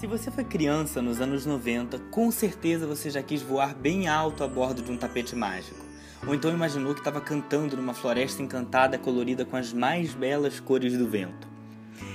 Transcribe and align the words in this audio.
Se 0.00 0.06
você 0.06 0.30
foi 0.30 0.44
criança 0.44 1.02
nos 1.02 1.20
anos 1.20 1.44
90, 1.44 1.98
com 2.10 2.30
certeza 2.30 2.86
você 2.86 3.10
já 3.10 3.22
quis 3.22 3.42
voar 3.42 3.74
bem 3.74 4.08
alto 4.08 4.42
a 4.42 4.48
bordo 4.48 4.80
de 4.80 4.90
um 4.90 4.96
tapete 4.96 5.36
mágico. 5.36 5.84
Ou 6.26 6.34
então 6.34 6.50
imaginou 6.50 6.94
que 6.94 7.00
estava 7.00 7.20
cantando 7.20 7.76
numa 7.76 7.92
floresta 7.92 8.40
encantada 8.40 8.96
colorida 8.96 9.44
com 9.44 9.58
as 9.58 9.74
mais 9.74 10.14
belas 10.14 10.58
cores 10.58 10.96
do 10.96 11.06
vento. 11.06 11.46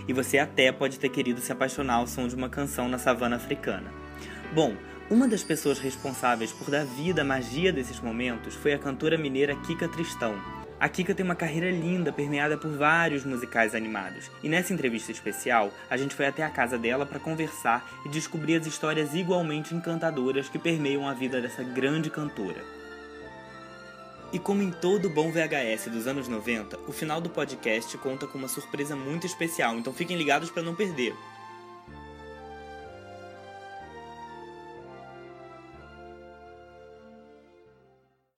E 0.08 0.14
você 0.14 0.40
até 0.40 0.72
pode 0.72 0.98
ter 0.98 1.10
querido 1.10 1.40
se 1.40 1.52
apaixonar 1.52 1.98
ao 1.98 2.08
som 2.08 2.28
de 2.28 2.34
uma 2.34 2.50
canção 2.50 2.90
na 2.90 2.98
savana 2.98 3.36
africana. 3.36 3.94
Bom, 4.52 4.74
uma 5.08 5.28
das 5.28 5.44
pessoas 5.44 5.78
responsáveis 5.78 6.52
por 6.52 6.72
dar 6.72 6.86
vida 6.86 7.22
à 7.22 7.24
magia 7.24 7.72
desses 7.72 8.00
momentos 8.00 8.56
foi 8.56 8.74
a 8.74 8.80
cantora 8.80 9.16
mineira 9.16 9.56
Kika 9.58 9.88
Tristão, 9.88 10.34
a 10.80 10.90
Kika 10.90 11.16
tem 11.16 11.26
uma 11.26 11.36
carreira 11.36 11.72
linda, 11.72 12.12
permeada 12.12 12.58
por 12.58 12.70
vários 12.72 13.24
musicais 13.24 13.74
animados. 13.74 14.30
E 14.44 14.50
nessa 14.50 14.74
entrevista 14.74 15.12
especial, 15.12 15.72
a 15.90 15.96
gente 15.96 16.14
foi 16.14 16.26
até 16.26 16.44
a 16.44 16.50
casa 16.50 16.78
dela 16.78 17.06
para 17.06 17.20
conversar 17.20 17.90
e 18.06 18.10
descobrir 18.10 18.58
as 18.58 18.68
histórias 18.68 19.14
igualmente 19.16 19.74
encantadoras 19.74 20.50
que 20.50 20.60
permeiam 20.60 21.08
a 21.08 21.14
vida 21.14 21.42
dessa 21.42 21.64
grande 21.64 22.10
cantora. 22.10 22.62
E 24.34 24.40
como 24.40 24.62
em 24.62 24.70
todo 24.70 25.10
bom 25.10 25.32
VHS 25.32 25.88
dos 25.88 26.08
anos 26.08 26.28
90, 26.28 26.78
o 26.88 26.92
final 26.92 27.22
do 27.22 27.30
podcast 27.30 27.98
conta 28.00 28.28
com 28.28 28.38
uma 28.38 28.50
surpresa 28.50 28.96
muito 28.96 29.26
especial, 29.26 29.78
então 29.78 29.94
fiquem 29.94 30.18
ligados 30.18 30.50
para 30.50 30.62
não 30.62 30.76
perder. 30.76 31.16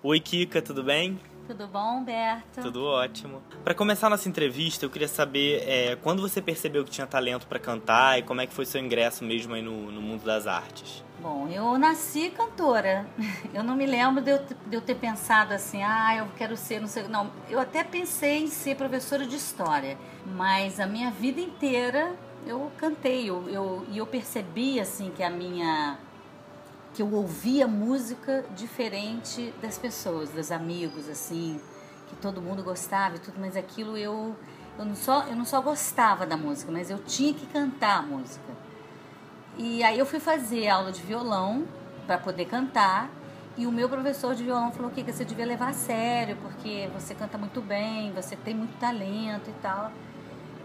Oi 0.03 0.19
Kika, 0.19 0.61
tudo 0.61 0.83
bem? 0.83 1.19
Tudo 1.47 1.65
bom, 1.65 1.99
Humberto? 1.99 2.61
Tudo 2.61 2.83
ótimo. 2.83 3.41
Para 3.63 3.73
começar 3.73 4.09
nossa 4.09 4.27
entrevista, 4.27 4.83
eu 4.85 4.89
queria 4.89 5.07
saber 5.07 5.63
é, 5.65 5.95
quando 5.95 6.21
você 6.21 6.41
percebeu 6.41 6.83
que 6.83 6.91
tinha 6.91 7.07
talento 7.07 7.47
para 7.47 7.57
cantar 7.57 8.19
e 8.19 8.23
como 8.23 8.41
é 8.41 8.47
que 8.47 8.53
foi 8.53 8.65
seu 8.65 8.81
ingresso 8.81 9.23
mesmo 9.23 9.53
aí 9.53 9.61
no, 9.61 9.89
no 9.89 10.01
mundo 10.01 10.25
das 10.25 10.45
artes. 10.45 11.01
Bom, 11.21 11.47
eu 11.47 11.77
nasci 11.77 12.29
cantora. 12.31 13.07
Eu 13.53 13.63
não 13.63 13.75
me 13.75 13.85
lembro 13.85 14.21
de 14.21 14.29
eu, 14.29 14.39
de 14.67 14.75
eu 14.75 14.81
ter 14.81 14.95
pensado 14.95 15.53
assim, 15.53 15.81
ah, 15.81 16.15
eu 16.17 16.27
quero 16.37 16.55
ser, 16.55 16.79
não 16.79 16.87
sei. 16.87 17.07
Não, 17.07 17.31
eu 17.49 17.59
até 17.59 17.83
pensei 17.83 18.43
em 18.43 18.47
ser 18.47 18.75
professora 18.75 19.25
de 19.25 19.35
história, 19.35 19.97
mas 20.25 20.79
a 20.79 20.85
minha 20.85 21.09
vida 21.09 21.41
inteira 21.41 22.13
eu 22.45 22.71
cantei. 22.77 23.23
E 23.23 23.27
eu, 23.27 23.49
eu, 23.49 23.85
eu 23.91 24.05
percebi, 24.05 24.79
assim, 24.79 25.11
que 25.15 25.23
a 25.23 25.29
minha 25.29 25.97
que 26.97 27.03
eu 27.03 27.13
ouvia 27.13 27.67
música 27.67 28.43
diferente 28.55 29.53
das 29.61 29.77
pessoas, 29.77 30.31
dos 30.31 30.51
amigos, 30.51 31.07
assim, 31.07 31.61
que 32.09 32.15
todo 32.15 32.41
mundo 32.41 32.63
gostava 32.63 33.17
e 33.17 33.19
tudo, 33.19 33.39
mas 33.39 33.55
aquilo 33.55 33.95
eu 33.95 34.35
eu 34.79 34.83
não 34.83 34.95
só 34.95 35.23
eu 35.25 35.35
não 35.35 35.45
só 35.45 35.61
gostava 35.61 36.25
da 36.25 36.35
música, 36.35 36.71
mas 36.71 36.89
eu 36.89 36.97
tinha 36.97 37.35
que 37.35 37.45
cantar 37.45 37.99
a 37.99 38.01
música. 38.01 38.51
E 39.59 39.83
aí 39.83 39.99
eu 39.99 40.07
fui 40.07 40.19
fazer 40.19 40.69
aula 40.69 40.91
de 40.91 41.03
violão 41.03 41.67
para 42.07 42.17
poder 42.17 42.45
cantar. 42.45 43.11
E 43.55 43.67
o 43.67 43.71
meu 43.71 43.87
professor 43.87 44.33
de 44.33 44.43
violão 44.43 44.71
falou 44.71 44.89
que 44.89 45.03
você 45.03 45.23
devia 45.23 45.45
levar 45.45 45.69
a 45.69 45.73
sério, 45.73 46.35
porque 46.41 46.89
você 46.95 47.13
canta 47.13 47.37
muito 47.37 47.61
bem, 47.61 48.11
você 48.11 48.35
tem 48.35 48.55
muito 48.55 48.75
talento 48.79 49.51
e 49.51 49.53
tal. 49.61 49.91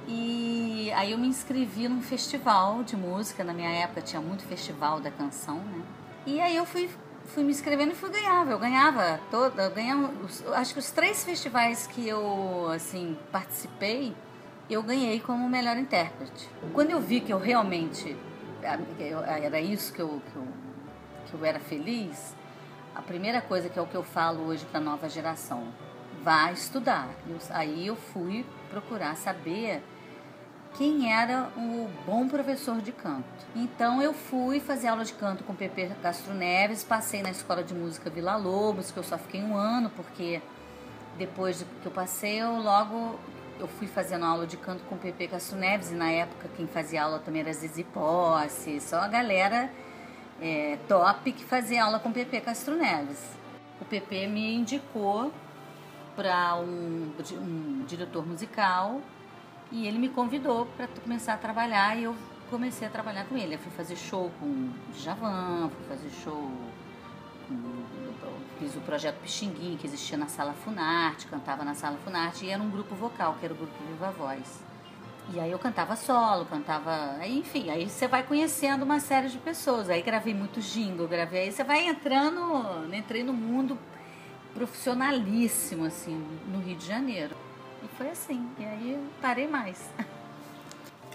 E 0.09 0.91
aí 0.95 1.13
eu 1.13 1.19
me 1.19 1.29
inscrevi 1.29 1.89
num 1.89 2.01
festival 2.01 2.83
de 2.83 2.97
música, 2.97 3.45
na 3.45 3.53
minha 3.53 3.71
época 3.71 4.01
tinha 4.01 4.21
muito 4.23 4.45
festival 4.45 4.99
da 4.99 5.11
canção, 5.11 5.57
né? 5.57 5.83
E 6.25 6.41
aí 6.41 6.57
eu 6.57 6.65
fui, 6.65 6.89
fui 7.27 7.43
me 7.43 7.51
inscrevendo 7.51 7.93
e 7.93 7.95
fui 7.95 8.11
ganhar. 8.11 8.49
Eu 8.49 8.59
ganhava 8.59 9.21
toda, 9.31 9.65
eu 9.65 9.71
ganhava, 9.71 10.13
acho 10.55 10.73
que 10.73 10.79
os 10.79 10.91
três 10.91 11.25
festivais 11.25 11.87
que 11.87 12.07
eu 12.07 12.69
assim 12.73 13.19
participei, 13.31 14.15
eu 14.71 14.83
ganhei 14.83 15.21
como 15.21 15.49
melhor 15.49 15.77
intérprete. 15.77 16.49
Quando 16.73 16.91
eu 16.91 17.01
vi 17.01 17.21
que 17.21 17.33
eu 17.33 17.39
realmente 17.39 18.17
era 18.63 19.61
isso 19.61 19.93
que 19.93 20.01
eu, 20.01 20.23
que 20.31 20.37
eu, 20.37 20.49
que 21.27 21.35
eu 21.35 21.45
era 21.45 21.59
feliz, 21.59 22.37
a 22.95 23.03
primeira 23.03 23.41
coisa 23.41 23.69
que 23.69 23.79
é 23.79 23.83
o 23.83 23.87
que 23.87 23.97
eu 23.97 24.05
falo 24.05 24.45
hoje 24.45 24.65
para 24.67 24.79
a 24.79 24.83
nova 24.83 25.09
geração, 25.09 25.65
vá 26.23 26.53
estudar. 26.53 27.09
Eu, 27.29 27.39
aí 27.51 27.87
eu 27.87 27.97
fui 27.97 28.47
procurar 28.71 29.17
saber 29.17 29.83
quem 30.75 31.13
era 31.13 31.51
o 31.57 31.89
bom 32.07 32.29
professor 32.29 32.81
de 32.81 32.93
canto. 32.93 33.25
Então 33.55 34.01
eu 34.01 34.15
fui 34.15 34.61
fazer 34.61 34.89
aula 34.89 35.05
de 35.05 35.13
canto 35.13 35.45
com 35.45 35.53
o 35.53 35.57
Pepe 35.57 35.91
Castro 36.03 36.33
Neves, 36.35 36.83
passei 36.83 37.23
na 37.23 37.31
escola 37.31 37.63
de 37.63 37.75
música 37.75 38.09
Vila 38.09 38.37
Lobos, 38.37 38.91
que 38.91 38.97
eu 38.97 39.03
só 39.03 39.19
fiquei 39.19 39.43
um 39.43 39.55
ano, 39.57 39.91
porque 39.91 40.41
depois 41.19 41.65
que 41.83 41.87
eu 41.87 41.93
passei, 41.93 42.41
eu 42.41 42.57
logo 42.61 43.19
eu 43.59 43.69
fui 43.69 43.87
fazendo 43.87 44.25
aula 44.25 44.47
de 44.47 44.57
canto 44.57 44.83
com 44.85 44.95
o 44.95 44.99
Pepe 44.99 45.29
Castro 45.29 45.57
Neves, 45.59 45.93
e 45.93 45.95
na 45.95 46.11
época 46.11 46.49
quem 46.57 46.67
fazia 46.67 47.05
aula 47.05 47.19
também 47.19 47.43
era 47.43 47.53
Zizi 47.53 47.85
Posse, 47.85 48.81
só 48.81 48.97
a 48.97 49.09
galera 49.09 49.71
é, 50.41 50.79
top 50.89 51.31
que 51.33 51.45
fazia 51.45 51.85
aula 51.85 52.01
com 52.01 52.09
o 52.09 52.13
Pepe 52.13 52.41
Castro 52.41 52.75
Neves. 52.77 53.21
O 53.81 53.85
Pepe 53.85 54.27
me 54.27 54.55
indicou 54.55 55.33
para 56.17 56.57
um, 56.57 57.13
um 57.33 57.85
diretor 57.87 58.27
musical 58.27 59.01
e 59.73 59.87
ele 59.87 59.99
me 59.99 60.11
convidou 60.11 60.67
para 60.77 60.87
começar 60.87 61.33
a 61.33 61.37
trabalhar 61.39 61.97
e 61.97 62.05
eu 62.05 62.15
comecei 62.51 62.87
a 62.87 62.91
trabalhar 62.91 63.25
com 63.25 63.37
ele. 63.37 63.55
Eu 63.55 63.59
fui 63.59 63.73
fazer 63.73 63.97
show 63.97 64.31
com 64.39 64.71
Javan, 64.95 65.71
fui 65.71 65.97
fazer 65.97 66.11
show 66.23 66.51
com, 67.49 67.57
fiz 68.59 68.77
o 68.77 68.81
projeto 68.81 69.17
Pixinguinho, 69.23 69.79
que 69.79 69.87
existia 69.87 70.19
na 70.19 70.29
Sala 70.29 70.53
Funarte, 70.53 71.27
cantava 71.27 71.65
na 71.65 71.75
Sala 71.75 71.97
Funarte, 72.05 72.45
e 72.45 72.51
era 72.51 72.63
um 72.63 72.71
grupo 72.71 72.95
vocal, 72.95 73.37
que 73.41 73.47
era 73.47 73.55
o 73.55 73.57
grupo 73.57 73.73
Viva 73.89 74.11
Voz. 74.11 74.63
E 75.33 75.41
aí 75.41 75.51
eu 75.51 75.59
cantava 75.59 75.97
solo, 75.97 76.45
cantava. 76.45 77.27
Enfim, 77.27 77.71
aí 77.71 77.89
você 77.89 78.07
vai 78.07 78.23
conhecendo 78.23 78.83
uma 78.83 79.01
série 79.01 79.29
de 79.29 79.39
pessoas. 79.39 79.89
Aí 79.89 80.03
gravei 80.03 80.35
muito 80.35 80.61
jingle, 80.61 81.09
gravei. 81.09 81.45
Aí 81.45 81.53
você 81.53 81.65
vai 81.65 81.87
entrando, 81.87 82.93
entrei 82.93 83.23
no 83.23 83.33
mundo 83.33 83.79
profissionalíssimo, 84.53 85.87
assim, 85.87 86.23
no 86.49 86.61
Rio 86.61 86.77
de 86.77 86.87
Janeiro. 86.87 87.35
E 87.83 87.89
foi 87.97 88.11
assim. 88.11 88.49
E 88.59 88.65
aí 88.65 89.09
parei 89.21 89.47
mais. 89.47 89.91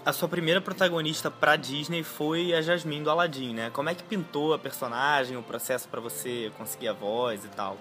A 0.04 0.12
sua 0.12 0.28
primeira 0.28 0.60
protagonista 0.60 1.30
pra 1.30 1.56
Disney 1.56 2.02
foi 2.02 2.54
a 2.54 2.62
Jasmine 2.62 3.04
do 3.04 3.10
Aladdin, 3.10 3.52
né? 3.54 3.70
Como 3.70 3.88
é 3.88 3.94
que 3.94 4.02
pintou 4.02 4.54
a 4.54 4.58
personagem, 4.58 5.36
o 5.36 5.42
processo 5.42 5.88
para 5.88 6.00
você 6.00 6.52
conseguir 6.56 6.88
a 6.88 6.92
voz 6.92 7.44
e 7.44 7.48
tal? 7.48 7.76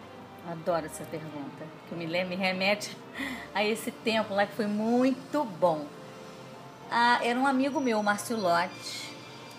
Adoro 0.49 0.85
essa 0.85 1.03
pergunta, 1.03 1.65
que 1.87 1.95
me 1.95 2.05
lembra, 2.05 2.29
me 2.29 2.35
remete 2.35 2.97
a 3.53 3.63
esse 3.63 3.91
tempo 3.91 4.33
lá 4.33 4.45
que 4.45 4.55
foi 4.55 4.65
muito 4.65 5.43
bom. 5.43 5.85
Ah, 6.89 7.19
era 7.21 7.37
um 7.37 7.45
amigo 7.45 7.81
meu, 7.81 8.01
Márcio 8.01 8.37
Lotti, 8.37 9.09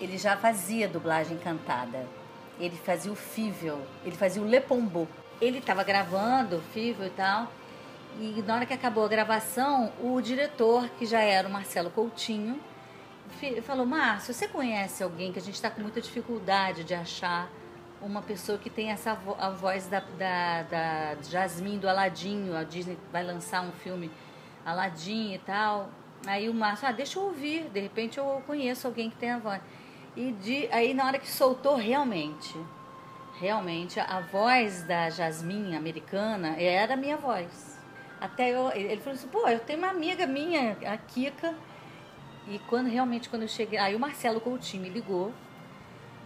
ele 0.01 0.17
já 0.17 0.37
fazia 0.37 0.89
dublagem 0.89 1.37
cantada. 1.39 2.07
Ele 2.59 2.77
fazia 2.77 3.13
o 3.13 3.17
Fível, 3.17 3.81
ele 4.05 4.17
fazia 4.17 4.43
o 4.43 4.47
Lepombo. 4.47 5.07
Ele 5.41 5.59
estava 5.59 5.85
gravando 5.85 6.57
o 6.57 6.61
Fível 6.73 7.07
e 7.07 7.11
tal, 7.11 7.53
e 8.21 8.43
na 8.43 8.57
hora 8.57 8.67
que 8.67 8.75
acabou 8.75 9.05
a 9.05 9.09
gravação, 9.09 9.93
o 10.03 10.21
diretor, 10.21 10.89
que 10.99 11.07
já 11.07 11.21
era 11.21 11.47
o 11.47 11.51
Marcelo 11.51 11.91
Coutinho, 11.91 12.61
falou: 13.63 13.87
Márcio, 13.87 14.35
você 14.35 14.49
conhece 14.49 15.03
alguém 15.03 15.33
que 15.33 15.39
a 15.39 15.43
gente 15.43 15.55
está 15.55 15.71
com 15.71 15.81
muita 15.81 16.01
dificuldade 16.01 16.85
de 16.85 16.95
achar 16.95 17.49
uma 18.01 18.23
pessoa 18.23 18.59
que 18.59 18.71
tem 18.71 18.91
essa 18.91 19.15
vo 19.15 19.37
a 19.39 19.51
voz 19.51 19.87
da, 19.87 20.01
da, 20.01 20.63
da 20.63 21.23
Jasmine 21.23 21.79
do 21.79 21.89
Aladinho? 21.89 22.57
A 22.57 22.65
Disney 22.65 22.99
vai 23.13 23.23
lançar 23.23 23.63
um 23.63 23.73
filme 23.73 24.11
Aladim 24.65 25.35
e 25.35 25.39
tal. 25.39 25.91
Aí 26.27 26.49
o 26.49 26.55
Márcio, 26.55 26.89
ah, 26.89 26.93
deixa 26.93 27.19
eu 27.19 27.25
ouvir, 27.25 27.69
de 27.71 27.81
repente 27.81 28.19
eu 28.19 28.43
conheço 28.47 28.87
alguém 28.87 29.09
que 29.09 29.17
tem 29.17 29.31
a 29.31 29.39
voz. 29.39 29.61
E 30.17 30.33
de, 30.33 30.69
aí 30.73 30.93
na 30.93 31.07
hora 31.07 31.19
que 31.19 31.31
soltou, 31.31 31.77
realmente, 31.77 32.59
realmente, 33.39 34.01
a 34.01 34.21
voz 34.21 34.83
da 34.83 35.09
Jasmine 35.11 35.77
americana 35.77 36.57
era 36.61 36.95
a 36.95 36.97
minha 36.97 37.17
voz. 37.17 37.78
Até 38.21 38.51
eu, 38.51 38.71
ele 38.73 39.01
falou 39.01 39.15
assim, 39.15 39.29
pô, 39.29 39.49
eu 39.49 39.61
tenho 39.61 39.79
uma 39.79 39.89
amiga 39.89 40.27
minha, 40.27 40.77
a 40.87 40.97
Kika. 40.97 41.55
E 42.49 42.59
quando 42.61 42.89
realmente, 42.89 43.29
quando 43.29 43.43
eu 43.43 43.49
cheguei. 43.49 43.79
Aí 43.79 43.95
o 43.95 44.01
Marcelo 44.01 44.41
Coutinho 44.41 44.83
me 44.83 44.89
ligou 44.89 45.33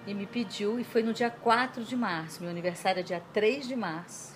e 0.07 0.15
me 0.15 0.27
pediu, 0.27 0.81
e 0.81 0.85
foi 0.85 1.03
no 1.03 1.13
dia 1.13 1.31
4 1.31 1.85
de 1.85 1.97
março, 1.97 2.41
meu 2.41 2.51
aniversário 2.51 3.01
é 3.01 3.03
dia 3.03 3.23
3 3.33 3.69
de 3.69 3.77
março. 3.77 4.33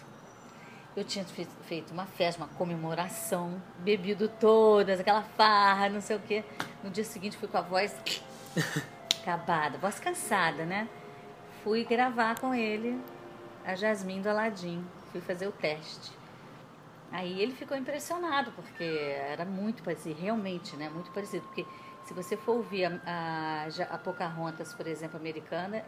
Eu 0.96 1.04
tinha 1.04 1.24
feito 1.24 1.92
uma 1.92 2.06
festa, 2.06 2.42
uma 2.42 2.48
comemoração, 2.54 3.60
bebido 3.80 4.28
todas, 4.28 4.98
aquela 4.98 5.22
farra, 5.22 5.88
não 5.88 6.00
sei 6.00 6.16
o 6.16 6.20
quê. 6.20 6.42
No 6.82 6.90
dia 6.90 7.04
seguinte 7.04 7.36
fui 7.36 7.48
com 7.48 7.58
a 7.58 7.60
voz 7.60 7.94
acabada, 9.20 9.76
voz 9.76 10.00
cansada, 10.00 10.64
né? 10.64 10.88
Fui 11.62 11.84
gravar 11.84 12.38
com 12.40 12.54
ele 12.54 12.98
a 13.64 13.74
Jasmine 13.74 14.22
do 14.22 14.30
Aladim. 14.30 14.86
Fui 15.12 15.20
fazer 15.20 15.48
o 15.48 15.52
teste. 15.52 16.12
Aí 17.10 17.40
ele 17.40 17.52
ficou 17.52 17.76
impressionado, 17.76 18.52
porque 18.52 18.84
era 18.84 19.44
muito 19.44 19.82
parecido, 19.82 20.20
realmente, 20.20 20.76
né? 20.76 20.88
Muito 20.88 21.10
parecido. 21.12 21.44
Porque 21.46 21.64
se 22.04 22.12
você 22.12 22.36
for 22.36 22.56
ouvir 22.56 22.84
a, 22.84 23.00
a, 23.06 23.94
a 23.94 23.98
Pocahontas, 23.98 24.74
por 24.74 24.86
exemplo, 24.86 25.16
americana, 25.16 25.84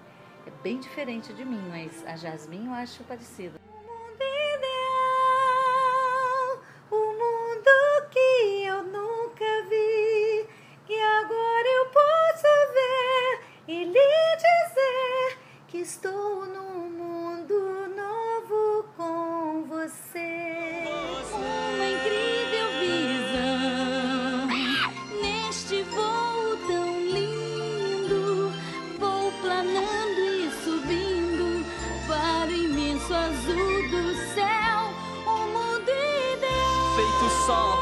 é 0.47 0.51
bem 0.63 0.79
diferente 0.79 1.33
de 1.33 1.45
mim, 1.45 1.63
mas 1.69 2.07
a 2.07 2.17
Jasmine 2.17 2.67
eu 2.67 2.73
acho 2.73 3.03
parecida. 3.05 3.59
Estou 15.89 16.45
num 16.45 16.88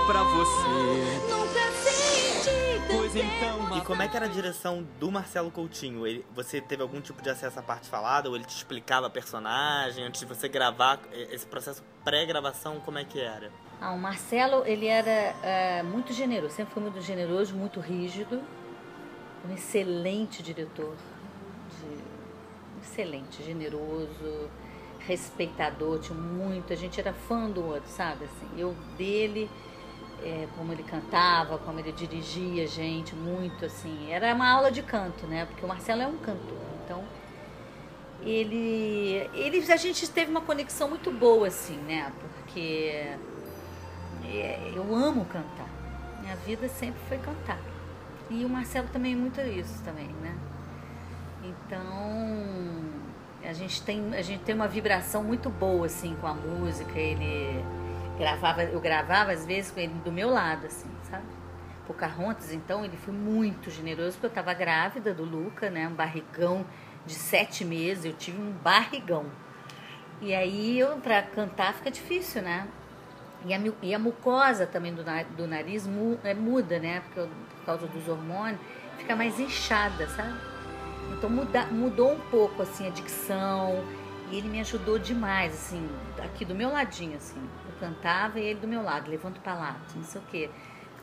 pra 0.07 0.23
você. 0.23 1.29
Nunca 1.29 1.73
senti 1.73 2.87
Pois 2.89 3.17
então, 3.17 3.77
E 3.77 3.81
como 3.83 4.01
é 4.03 4.09
que 4.09 4.17
era 4.17 4.27
a 4.27 4.29
direção 4.29 4.87
do 5.01 5.11
Marcelo 5.11 5.51
Coutinho? 5.51 6.07
Ele, 6.07 6.25
você 6.35 6.61
teve 6.61 6.83
algum 6.83 7.01
tipo 7.01 7.21
de 7.21 7.29
acesso 7.31 7.59
à 7.59 7.63
parte 7.63 7.89
falada? 7.89 8.29
Ou 8.29 8.37
ele 8.37 8.45
te 8.45 8.55
explicava 8.57 9.07
a 9.07 9.11
personagem 9.11 10.05
antes 10.05 10.21
de 10.21 10.27
você 10.27 10.49
gravar? 10.49 11.01
Esse 11.13 11.47
processo 11.47 11.83
pré-gravação, 12.05 12.81
como 12.81 12.99
é 12.99 13.05
que 13.05 13.21
era? 13.21 13.51
Ah, 13.81 13.93
o 13.93 13.99
Marcelo, 13.99 14.63
ele 14.65 14.87
era 14.87 15.11
é, 15.43 15.83
muito 15.83 16.13
generoso, 16.13 16.55
sempre 16.55 16.73
foi 16.73 16.83
muito 16.83 17.01
generoso, 17.03 17.55
muito 17.55 17.81
rígido. 17.81 18.41
Um 19.49 19.53
excelente 19.55 20.43
diretor. 20.43 20.95
de- 21.81 22.07
excelente, 22.83 23.43
generoso, 23.43 24.49
respeitador, 25.01 25.99
tinha 25.99 26.17
muito. 26.17 26.73
A 26.73 26.77
gente 26.77 27.01
era 27.01 27.13
fã 27.13 27.51
do 27.51 27.65
outro, 27.67 27.89
sabe? 27.91 28.25
Assim, 28.25 28.49
eu 28.57 28.75
dele, 28.97 29.51
é, 30.23 30.47
como 30.57 30.73
ele 30.73 30.83
cantava, 30.83 31.59
como 31.59 31.79
ele 31.79 31.93
dirigia 31.93 32.65
a 32.65 32.67
gente, 32.67 33.15
muito 33.15 33.65
assim. 33.65 34.11
Era 34.11 34.35
uma 34.35 34.49
aula 34.49 34.71
de 34.71 34.83
canto, 34.83 35.27
né? 35.27 35.47
Porque 35.47 35.65
o 35.65 35.69
Marcelo 35.69 36.03
é 36.03 36.07
um 36.07 36.19
cantor. 36.19 36.59
Então, 36.85 37.05
ele, 38.23 39.29
ele 39.35 39.73
a 39.73 39.77
gente 39.77 40.09
teve 40.11 40.31
uma 40.31 40.41
conexão 40.41 40.89
muito 40.89 41.11
boa 41.11 41.49
assim, 41.49 41.77
né? 41.79 42.13
Porque 42.21 43.15
é, 44.25 44.73
eu 44.75 44.95
amo 44.95 45.25
cantar. 45.27 45.69
Minha 46.21 46.37
vida 46.37 46.69
sempre 46.69 47.01
foi 47.09 47.19
cantar. 47.19 47.59
E 48.29 48.45
o 48.45 48.49
Marcelo 48.49 48.89
também 48.93 49.13
é 49.13 49.17
muito 49.17 49.41
isso 49.41 49.83
também, 49.85 50.09
né? 50.21 50.37
Então 51.45 51.87
a 53.45 53.53
gente 53.53 53.83
tem 53.83 54.15
a 54.15 54.23
gente 54.23 54.43
tem 54.43 54.55
uma 54.55 54.67
vibração 54.67 55.23
muito 55.23 55.49
boa 55.49 55.87
assim 55.87 56.17
com 56.21 56.27
a 56.27 56.35
música. 56.35 56.99
Ele 56.99 57.65
gravava, 58.19 58.65
eu 58.65 58.81
gravava 58.81 59.33
às 59.33 59.45
vezes 59.47 59.71
com 59.71 59.81
ele 59.81 59.95
do 60.05 60.13
meu 60.13 60.31
lado 60.31 60.67
assim, 60.67 60.91
sabe? 61.11 61.25
Pocahontas, 61.87 62.53
então 62.53 62.85
ele 62.85 62.97
foi 62.97 63.15
muito 63.15 63.71
generoso 63.71 64.13
porque 64.13 64.27
eu 64.27 64.31
estava 64.31 64.53
grávida 64.55 65.15
do 65.15 65.25
Luca, 65.25 65.71
né? 65.71 65.87
Um 65.87 65.95
barrigão 65.95 66.67
de 67.05 67.15
sete 67.15 67.65
meses, 67.65 68.05
eu 68.05 68.13
tive 68.13 68.41
um 68.41 68.51
barrigão. 68.51 69.27
E 70.21 70.35
aí 70.35 70.79
eu 70.79 70.97
para 70.99 71.23
cantar 71.23 71.75
fica 71.75 71.91
difícil, 71.91 72.43
né? 72.43 72.67
E 73.45 73.55
a, 73.55 73.61
e 73.83 73.95
a 73.95 73.99
mucosa 73.99 74.67
também 74.67 74.93
do, 74.93 75.05
do 75.37 75.47
nariz 75.47 75.87
mu- 75.87 76.19
é, 76.25 76.35
muda, 76.35 76.79
né? 76.81 77.01
Porque 77.01 77.21
por 77.21 77.65
causa 77.65 77.87
dos 77.87 78.09
hormônios, 78.09 78.61
fica 78.99 79.15
mais 79.15 79.39
inchada, 79.39 80.09
sabe? 80.09 80.35
Então 81.13 81.31
muda, 81.31 81.67
mudou 81.67 82.13
um 82.15 82.21
pouco 82.31 82.63
assim 82.63 82.87
a 82.87 82.91
dicção. 82.91 83.85
E 84.29 84.39
ele 84.39 84.49
me 84.49 84.59
ajudou 84.61 84.99
demais, 84.99 85.55
assim, 85.55 85.89
aqui 86.19 86.45
do 86.45 86.53
meu 86.53 86.73
ladinho, 86.73 87.17
assim. 87.17 87.41
Cantava 87.79 88.41
e 88.41 88.45
ele 88.45 88.61
do 88.61 88.69
meu 88.69 88.83
lado, 88.83 89.11
levanta 89.11 89.41
pra 89.41 89.55
lá, 89.55 89.77
não 89.95 90.03
sei 90.03 90.21
o 90.21 90.25
quê. 90.25 90.51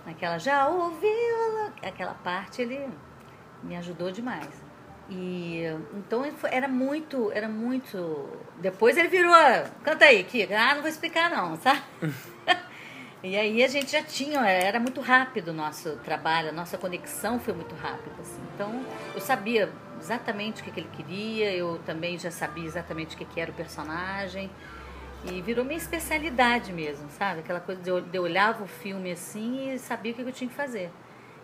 Naquela, 0.05 0.37
já 0.37 0.67
ouviu? 0.67 1.71
Aquela 1.81 2.13
parte 2.13 2.61
ele 2.61 2.89
me 3.63 3.75
ajudou 3.77 4.11
demais. 4.11 4.63
E 5.09 5.63
então 5.93 6.23
era 6.49 6.67
muito, 6.67 7.31
era 7.31 7.47
muito. 7.47 8.29
Depois 8.59 8.97
ele 8.97 9.07
virou, 9.07 9.33
canta 9.83 10.05
aí, 10.05 10.23
Kika. 10.23 10.57
Ah, 10.57 10.75
não 10.75 10.81
vou 10.81 10.89
explicar 10.89 11.29
não, 11.29 11.55
sabe? 11.61 11.81
e 13.21 13.35
aí 13.37 13.63
a 13.63 13.67
gente 13.67 13.91
já 13.91 14.01
tinha, 14.01 14.39
era 14.47 14.79
muito 14.79 15.01
rápido 15.01 15.49
o 15.49 15.53
nosso 15.53 15.97
trabalho, 15.97 16.49
a 16.49 16.51
nossa 16.51 16.77
conexão 16.77 17.39
foi 17.39 17.53
muito 17.53 17.75
rápida, 17.75 18.15
assim. 18.19 18.41
Então 18.53 18.85
eu 19.13 19.21
sabia 19.21 19.71
exatamente 19.99 20.61
o 20.61 20.65
que, 20.65 20.71
que 20.71 20.79
ele 20.81 20.89
queria, 20.93 21.53
eu 21.53 21.79
também 21.85 22.17
já 22.17 22.31
sabia 22.31 22.65
exatamente 22.65 23.15
o 23.15 23.17
que, 23.17 23.25
que 23.25 23.39
era 23.39 23.51
o 23.51 23.53
personagem. 23.53 24.49
E 25.25 25.41
virou 25.41 25.63
minha 25.63 25.77
especialidade 25.77 26.73
mesmo, 26.73 27.09
sabe? 27.09 27.39
Aquela 27.39 27.59
coisa 27.59 27.81
de 27.81 27.89
eu, 27.89 28.01
de 28.01 28.17
eu 28.17 28.23
olhava 28.23 28.63
o 28.63 28.67
filme 28.67 29.11
assim 29.11 29.71
e 29.71 29.79
sabia 29.79 30.11
o 30.11 30.15
que 30.15 30.21
eu 30.21 30.31
tinha 30.31 30.49
que 30.49 30.55
fazer. 30.55 30.91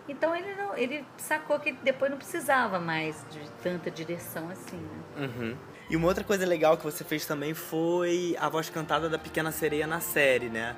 Então 0.08 0.34
ele, 0.34 0.54
não, 0.54 0.76
ele 0.76 1.04
sacou 1.16 1.58
que 1.60 1.72
depois 1.72 2.10
não 2.10 2.18
precisava 2.18 2.78
mais 2.78 3.24
de 3.30 3.40
tanta 3.62 3.90
direção 3.90 4.48
assim, 4.50 4.76
né? 4.76 5.26
Uhum. 5.26 5.56
E 5.88 5.96
uma 5.96 6.06
outra 6.08 6.24
coisa 6.24 6.44
legal 6.46 6.76
que 6.76 6.84
você 6.84 7.04
fez 7.04 7.24
também 7.24 7.54
foi 7.54 8.36
a 8.38 8.48
voz 8.48 8.68
cantada 8.68 9.08
da 9.08 9.18
Pequena 9.18 9.50
Sereia 9.50 9.86
na 9.86 10.00
série, 10.00 10.48
né? 10.48 10.76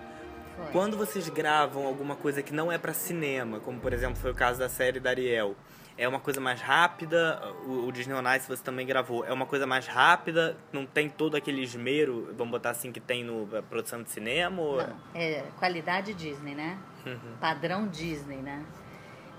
Foi. 0.57 0.67
Quando 0.73 0.97
vocês 0.97 1.29
gravam 1.29 1.87
alguma 1.87 2.15
coisa 2.15 2.43
que 2.43 2.53
não 2.53 2.71
é 2.71 2.79
pra 2.79 2.93
cinema, 2.93 3.59
como 3.61 3.81
por 3.81 3.93
exemplo 3.93 4.17
foi 4.17 4.31
o 4.31 4.35
caso 4.35 4.59
da 4.59 4.69
série 4.69 5.01
da 5.01 5.11
Ariel, 5.11 5.57
é 6.03 6.09
uma 6.09 6.19
coisa 6.19 6.41
mais 6.41 6.61
rápida, 6.61 7.41
o, 7.65 7.87
o 7.87 7.93
Disney 7.93 8.13
on 8.15 8.35
Ice 8.35 8.49
você 8.49 8.63
também 8.63 8.85
gravou, 8.85 9.25
é 9.25 9.33
uma 9.33 9.47
coisa 9.47 9.67
mais 9.67 9.87
rápida, 9.87 10.57
não 10.73 10.85
tem 10.85 11.09
todo 11.09 11.37
aquele 11.37 11.63
esmero, 11.63 12.35
vamos 12.37 12.51
botar 12.51 12.71
assim, 12.71 12.91
que 12.91 12.99
tem 12.99 13.23
no 13.23 13.47
produção 13.71 14.03
de 14.03 14.11
cinema? 14.11 14.61
Ou... 14.61 14.79
Não, 14.79 14.97
é 15.15 15.45
qualidade 15.59 16.13
Disney, 16.13 16.57
né? 16.57 16.77
Uhum. 17.07 17.37
Padrão 17.41 17.87
Disney, 17.87 18.39
né? 18.39 18.65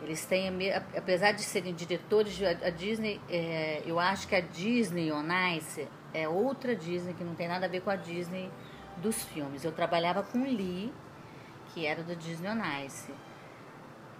Eles 0.02 0.26
têm, 0.26 0.50
apesar 0.96 1.34
de 1.34 1.42
serem 1.42 1.74
diretores, 1.74 2.42
a 2.42 2.70
Disney, 2.70 3.20
é, 3.30 3.82
eu 3.86 4.00
acho 4.00 4.28
que 4.28 4.36
a 4.36 4.42
Disney 4.42 5.12
on 5.12 5.28
Ice 5.58 5.88
é 6.14 6.28
outra 6.30 6.76
Disney 6.76 7.14
que 7.14 7.24
não 7.24 7.36
tem 7.36 7.48
nada 7.48 7.66
a 7.66 7.70
ver 7.70 7.82
com 7.82 7.90
a 7.90 7.96
Disney 7.96 8.50
dos 8.98 9.24
filmes. 9.24 9.64
Eu 9.66 9.72
trabalhava 9.72 10.24
com 10.24 10.44
Lee, 10.44 10.94
que 11.74 11.86
era 11.86 12.04
do 12.04 12.16
Disney 12.16 12.50
on 12.50 12.86
Ice. 12.86 13.12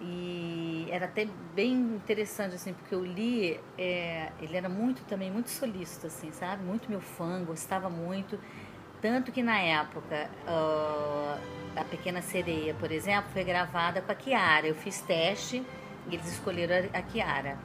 E 0.02 0.88
era 0.90 1.06
até 1.06 1.28
bem 1.56 1.74
interessante, 1.74 2.56
assim, 2.56 2.74
porque 2.74 2.96
o 2.96 3.00
Lee, 3.00 3.60
é, 3.78 4.32
ele 4.42 4.58
era 4.58 4.68
muito 4.68 5.04
também, 5.06 5.32
muito 5.32 5.50
solícito, 5.50 6.08
assim, 6.08 6.32
sabe? 6.32 6.64
Muito 6.64 6.90
meu 6.90 7.02
fã, 7.02 7.44
gostava 7.44 7.90
muito. 7.90 8.40
Tanto 9.02 9.32
que 9.32 9.44
na 9.44 9.60
época, 9.60 10.30
ah, 10.48 11.38
a 11.76 11.84
Pequena 11.84 12.22
Sereia, 12.22 12.74
por 12.74 12.92
exemplo, 12.92 13.30
foi 13.34 13.44
gravada 13.44 14.02
com 14.02 14.12
a 14.12 14.16
Kiara. 14.16 14.68
Eu 14.68 14.76
fiz 14.76 15.02
teste 15.02 15.64
e 16.10 16.16
eles 16.16 16.28
escolheram 16.32 16.90
a, 16.94 17.02
Kiara. 17.02 17.58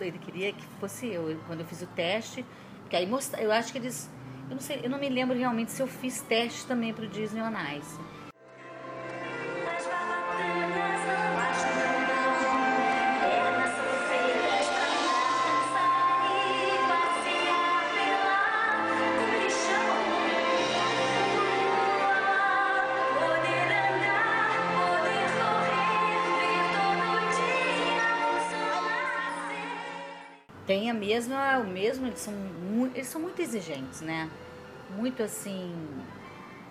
Ele 0.00 0.18
queria 0.18 0.52
que 0.52 0.64
fosse 0.80 1.06
eu. 1.06 1.38
Quando 1.46 1.60
eu 1.60 1.66
fiz 1.66 1.82
o 1.82 1.86
teste, 1.86 2.44
porque 2.80 2.96
aí 2.96 3.06
mostra, 3.06 3.40
eu 3.40 3.52
acho 3.52 3.72
que 3.72 3.78
eles. 3.78 4.10
Eu 4.48 4.54
não 4.54 4.60
sei, 4.60 4.80
eu 4.82 4.90
não 4.90 4.98
me 4.98 5.08
lembro 5.08 5.38
realmente 5.38 5.70
se 5.70 5.82
eu 5.82 5.86
fiz 5.86 6.22
teste 6.22 6.66
também 6.66 6.92
para 6.92 7.04
o 7.04 7.08
Disney 7.08 7.40
on 7.40 7.52
Ice. 7.78 7.98
Tem 30.70 30.88
a 30.88 30.94
mesma, 30.94 31.58
o 31.58 31.66
mesmo, 31.66 32.06
eles 32.06 32.20
são, 32.20 32.32
muito, 32.32 32.96
eles 32.96 33.08
são 33.08 33.20
muito 33.20 33.42
exigentes, 33.42 34.02
né? 34.02 34.30
Muito 34.90 35.20
assim, 35.20 35.74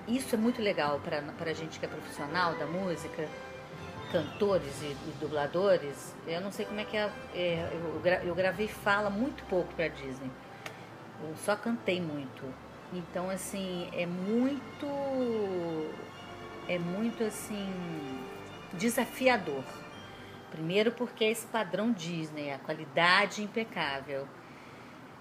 isso 0.08 0.36
é 0.36 0.38
muito 0.38 0.62
legal 0.62 1.02
para 1.02 1.52
a 1.52 1.54
gente 1.54 1.78
que 1.78 1.86
é 1.86 1.90
profissional 1.90 2.56
da 2.56 2.66
música, 2.66 3.28
cantores 4.10 4.82
e, 4.82 4.86
e 4.86 5.14
dubladores. 5.20 6.16
Eu 6.26 6.40
não 6.40 6.50
sei 6.50 6.66
como 6.66 6.80
é 6.80 6.86
que 6.86 6.96
é, 6.96 7.12
é, 7.36 7.70
eu, 7.74 8.30
eu 8.30 8.34
gravei 8.34 8.70
fala 8.70 9.10
muito 9.10 9.44
pouco 9.50 9.74
para 9.76 9.90
Disney, 9.90 10.32
eu 11.22 11.36
só 11.44 11.58
cantei 11.58 12.00
muito. 12.00 12.46
Então 12.94 13.30
assim 13.30 13.90
é 13.92 14.06
muito, 14.06 14.88
é 16.70 16.80
muito 16.80 17.22
assim 17.22 17.70
desafiador. 18.76 19.66
Primeiro 20.52 20.92
porque 20.92 21.24
esse 21.24 21.46
padrão 21.48 21.92
Disney, 21.92 22.52
a 22.52 22.60
qualidade 22.60 23.44
impecável. 23.44 24.28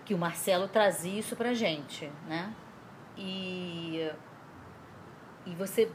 Que 0.04 0.14
o 0.14 0.18
Marcelo 0.18 0.68
trazia 0.68 1.18
isso 1.18 1.36
pra 1.36 1.52
gente, 1.52 2.10
né? 2.26 2.52
E, 3.16 4.10
e 5.44 5.54
você 5.54 5.90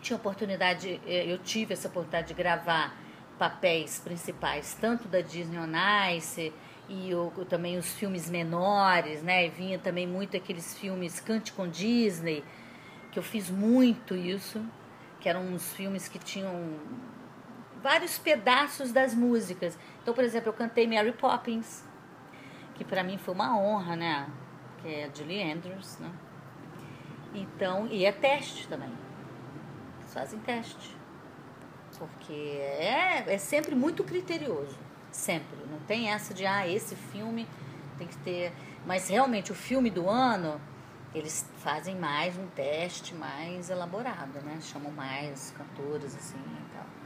tinha 0.00 0.16
oportunidade, 0.16 1.00
eh, 1.06 1.30
eu 1.30 1.38
tive 1.38 1.72
essa 1.72 1.88
oportunidade 1.88 2.28
de 2.28 2.34
gravar 2.34 2.96
papéis 3.38 3.98
principais, 3.98 4.76
tanto 4.80 5.08
da 5.08 5.20
Disney 5.20 5.58
on 5.58 6.16
Ice 6.16 6.52
e 6.88 7.10
também 7.48 7.78
os 7.78 7.92
filmes 7.94 8.28
menores, 8.28 9.22
né? 9.22 9.46
E 9.46 9.50
vinha 9.50 9.78
também 9.78 10.06
muito 10.06 10.36
aqueles 10.36 10.76
filmes 10.78 11.20
Cante 11.20 11.52
com 11.52 11.68
Disney, 11.68 12.44
que 13.10 13.18
eu 13.18 13.22
fiz 13.22 13.48
muito 13.50 14.14
isso, 14.14 14.64
que 15.20 15.28
eram 15.28 15.42
uns 15.42 15.72
filmes 15.72 16.08
que 16.08 16.18
tinham 16.18 16.78
vários 17.84 18.16
pedaços 18.16 18.92
das 18.92 19.12
músicas. 19.14 19.78
Então, 20.02 20.14
por 20.14 20.24
exemplo, 20.24 20.48
eu 20.48 20.54
cantei 20.54 20.86
Mary 20.86 21.12
Poppins, 21.12 21.84
que 22.74 22.82
para 22.82 23.04
mim 23.04 23.18
foi 23.18 23.34
uma 23.34 23.58
honra, 23.58 23.94
né? 23.94 24.26
Que 24.78 24.88
é 24.88 25.04
a 25.04 25.14
Julie 25.14 25.52
Andrews, 25.52 25.98
né? 25.98 26.10
Então, 27.34 27.86
e 27.88 28.06
é 28.06 28.10
teste 28.10 28.66
também. 28.68 28.90
Eles 29.98 30.14
fazem 30.14 30.40
teste. 30.40 30.96
Porque 31.98 32.32
é, 32.32 33.24
é 33.26 33.38
sempre 33.38 33.74
muito 33.74 34.02
criterioso. 34.02 34.78
Sempre. 35.12 35.58
Não 35.70 35.78
tem 35.80 36.10
essa 36.10 36.32
de, 36.32 36.46
ah, 36.46 36.66
esse 36.66 36.96
filme 36.96 37.46
tem 37.98 38.06
que 38.06 38.16
ter. 38.18 38.52
Mas 38.86 39.10
realmente 39.10 39.52
o 39.52 39.54
filme 39.54 39.90
do 39.90 40.08
ano 40.08 40.58
eles 41.14 41.48
fazem 41.58 41.96
mais 41.96 42.36
um 42.36 42.46
teste 42.48 43.14
mais 43.14 43.68
elaborado, 43.68 44.40
né? 44.40 44.58
Chamam 44.62 44.90
mais 44.90 45.54
cantores 45.56 46.16
assim 46.16 46.38
e 46.38 46.74
tal. 46.74 47.03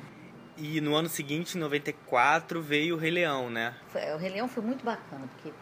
E 0.60 0.80
no 0.80 0.96
ano 0.96 1.08
seguinte, 1.08 1.56
em 1.56 1.60
94, 1.60 2.60
veio 2.60 2.96
o 2.96 2.98
Rei 2.98 3.12
Leão, 3.12 3.48
né? 3.48 3.76
O 4.12 4.18
Rei 4.18 4.30
Leão 4.30 4.48
foi 4.48 4.60
muito 4.60 4.84
bacana, 4.84 5.28
porque, 5.28 5.52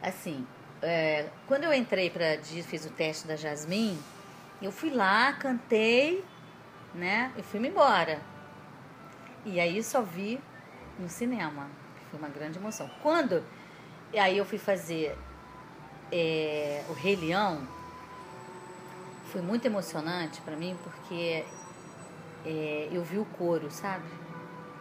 assim, 0.00 0.46
é, 0.80 1.28
quando 1.48 1.64
eu 1.64 1.74
entrei 1.74 2.10
para 2.10 2.38
fiz 2.38 2.86
o 2.86 2.90
teste 2.90 3.26
da 3.26 3.34
Jasmine, 3.34 3.98
eu 4.62 4.70
fui 4.70 4.90
lá, 4.90 5.32
cantei, 5.32 6.24
né? 6.94 7.32
E 7.36 7.42
fui-me 7.42 7.68
embora. 7.68 8.20
E 9.44 9.58
aí 9.58 9.82
só 9.82 10.00
vi 10.00 10.40
no 10.96 11.08
cinema, 11.08 11.68
foi 12.08 12.20
uma 12.20 12.28
grande 12.28 12.56
emoção. 12.56 12.88
Quando 13.02 13.42
aí 14.16 14.38
eu 14.38 14.44
fui 14.44 14.58
fazer 14.58 15.18
é, 16.12 16.84
o 16.88 16.92
Rei 16.92 17.16
Leão, 17.16 17.66
foi 19.32 19.42
muito 19.42 19.66
emocionante 19.66 20.40
para 20.42 20.56
mim, 20.56 20.76
porque 20.84 21.44
é, 22.44 22.88
eu 22.92 23.02
vi 23.02 23.18
o 23.18 23.24
coro, 23.24 23.72
sabe? 23.72 24.04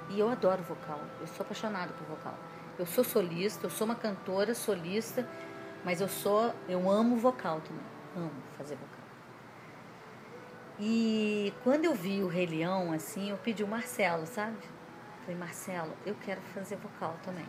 E 0.09 0.19
eu 0.19 0.29
adoro 0.29 0.61
vocal. 0.63 0.99
Eu 1.19 1.27
sou 1.27 1.43
apaixonada 1.43 1.93
por 1.93 2.05
vocal. 2.07 2.37
Eu 2.77 2.85
sou 2.85 3.03
solista, 3.03 3.65
eu 3.65 3.69
sou 3.69 3.85
uma 3.85 3.95
cantora 3.95 4.53
solista, 4.53 5.27
mas 5.83 6.01
eu 6.01 6.07
sou, 6.07 6.53
eu 6.67 6.89
amo 6.89 7.15
vocal 7.15 7.61
também. 7.61 7.85
Amo 8.15 8.31
fazer 8.57 8.75
vocal. 8.75 8.95
E 10.79 11.53
quando 11.63 11.85
eu 11.85 11.95
vi 11.95 12.21
o 12.21 12.27
Rei 12.27 12.45
Leão, 12.45 12.91
assim, 12.91 13.29
eu 13.29 13.37
pedi 13.37 13.63
o 13.63 13.67
Marcelo, 13.67 14.25
sabe? 14.25 14.57
Falei, 15.21 15.39
Marcelo, 15.39 15.93
eu 16.05 16.15
quero 16.15 16.41
fazer 16.53 16.75
vocal 16.75 17.15
também. 17.23 17.45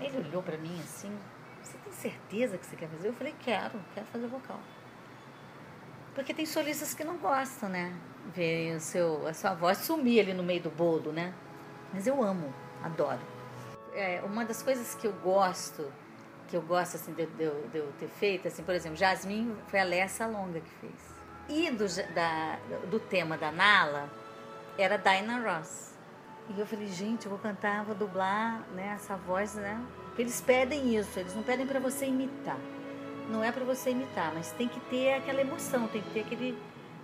Ele 0.00 0.18
olhou 0.26 0.42
pra 0.42 0.56
mim 0.56 0.80
assim, 0.80 1.16
você 1.62 1.76
tem 1.78 1.92
certeza 1.92 2.58
que 2.58 2.66
você 2.66 2.76
quer 2.76 2.88
fazer? 2.88 3.08
Eu 3.08 3.12
falei, 3.12 3.34
quero, 3.38 3.78
quero 3.94 4.06
fazer 4.06 4.26
vocal. 4.26 4.58
Porque 6.14 6.32
tem 6.32 6.46
solistas 6.46 6.94
que 6.94 7.04
não 7.04 7.18
gostam, 7.18 7.68
né? 7.68 7.92
Ver 8.34 8.76
o 8.76 8.80
seu, 8.80 9.26
a 9.26 9.34
sua 9.34 9.54
voz 9.54 9.78
sumir 9.78 10.20
ali 10.20 10.32
no 10.32 10.42
meio 10.42 10.62
do 10.62 10.70
bolo, 10.70 11.12
né? 11.12 11.34
Mas 11.94 12.08
eu 12.08 12.20
amo, 12.24 12.52
adoro. 12.82 13.20
É, 13.94 14.20
uma 14.24 14.44
das 14.44 14.60
coisas 14.60 14.96
que 14.96 15.06
eu 15.06 15.12
gosto, 15.12 15.90
que 16.48 16.56
eu 16.56 16.62
gosto 16.62 16.96
assim 16.96 17.12
de, 17.12 17.24
de 17.24 17.48
de 17.70 17.78
eu 17.78 17.92
ter 18.00 18.08
feito, 18.08 18.48
assim, 18.48 18.64
por 18.64 18.74
exemplo, 18.74 18.96
Jasmine 18.96 19.56
foi 19.68 19.78
a 19.78 19.84
Lessa 19.84 20.26
Longa 20.26 20.60
que 20.60 20.70
fez. 20.80 21.14
E 21.48 21.70
do, 21.70 21.84
da, 22.12 22.58
do 22.90 22.98
tema 22.98 23.38
da 23.38 23.52
Nala 23.52 24.10
era 24.76 24.96
Dinah 24.96 25.38
Ross. 25.38 25.94
E 26.48 26.58
eu 26.58 26.66
falei, 26.66 26.88
gente, 26.88 27.26
eu 27.26 27.30
vou 27.30 27.38
cantar, 27.38 27.84
vou 27.84 27.94
dublar 27.94 28.60
né, 28.74 28.92
essa 28.96 29.16
voz, 29.16 29.54
né? 29.54 29.80
Porque 30.06 30.22
eles 30.22 30.40
pedem 30.40 30.96
isso, 30.96 31.18
eles 31.18 31.34
não 31.34 31.44
pedem 31.44 31.64
para 31.64 31.78
você 31.78 32.06
imitar. 32.06 32.58
Não 33.30 33.42
é 33.42 33.52
para 33.52 33.64
você 33.64 33.90
imitar, 33.90 34.34
mas 34.34 34.50
tem 34.50 34.68
que 34.68 34.80
ter 34.80 35.14
aquela 35.14 35.40
emoção, 35.40 35.86
tem 35.86 36.02
que 36.02 36.10
ter 36.10 36.20
aquele, 36.20 36.58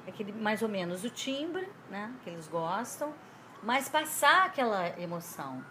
aquele 0.06 0.32
mais 0.32 0.62
ou 0.62 0.68
menos 0.68 1.04
o 1.04 1.10
timbre, 1.10 1.66
né? 1.88 2.12
Que 2.24 2.30
eles 2.30 2.48
gostam, 2.48 3.14
mas 3.62 3.88
passar 3.88 4.46
aquela 4.46 4.98
emoção. 5.00 5.64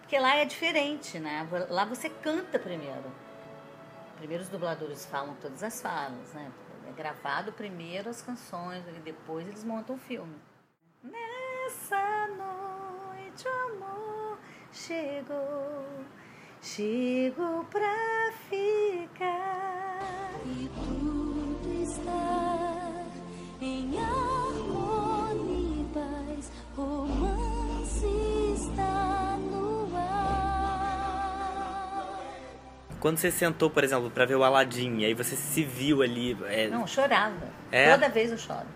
Porque 0.00 0.18
lá 0.18 0.36
é 0.36 0.44
diferente, 0.44 1.18
né? 1.18 1.48
Lá 1.68 1.84
você 1.84 2.08
canta 2.08 2.58
primeiro. 2.58 3.12
Primeiro 4.16 4.42
os 4.42 4.48
dubladores 4.48 5.04
falam 5.06 5.34
todas 5.40 5.62
as 5.62 5.80
falas, 5.82 6.32
né? 6.32 6.50
É 6.88 6.92
gravado 6.92 7.52
primeiro 7.52 8.08
as 8.08 8.22
canções, 8.22 8.84
e 8.88 9.00
depois 9.00 9.46
eles 9.48 9.64
montam 9.64 9.96
o 9.96 9.98
filme. 9.98 10.36
Nessa 11.02 12.28
noite 12.28 13.46
o 13.46 13.74
amor 13.74 14.38
chegou, 14.72 16.04
chegou 16.62 17.64
pra 17.64 18.32
ficar. 18.48 19.98
E 20.44 20.68
tudo 20.68 21.82
está 21.82 22.35
Quando 33.06 33.18
você 33.18 33.30
sentou, 33.30 33.70
por 33.70 33.84
exemplo, 33.84 34.10
pra 34.10 34.24
ver 34.24 34.34
o 34.34 34.42
Aladdin, 34.42 35.04
aí 35.04 35.14
você 35.14 35.36
se 35.36 35.62
viu 35.62 36.02
ali. 36.02 36.36
é, 36.48 36.66
Não, 36.66 36.88
chorava. 36.88 37.36
É? 37.70 37.92
Toda 37.92 38.08
vez 38.08 38.32
eu 38.32 38.36
choro. 38.36 38.66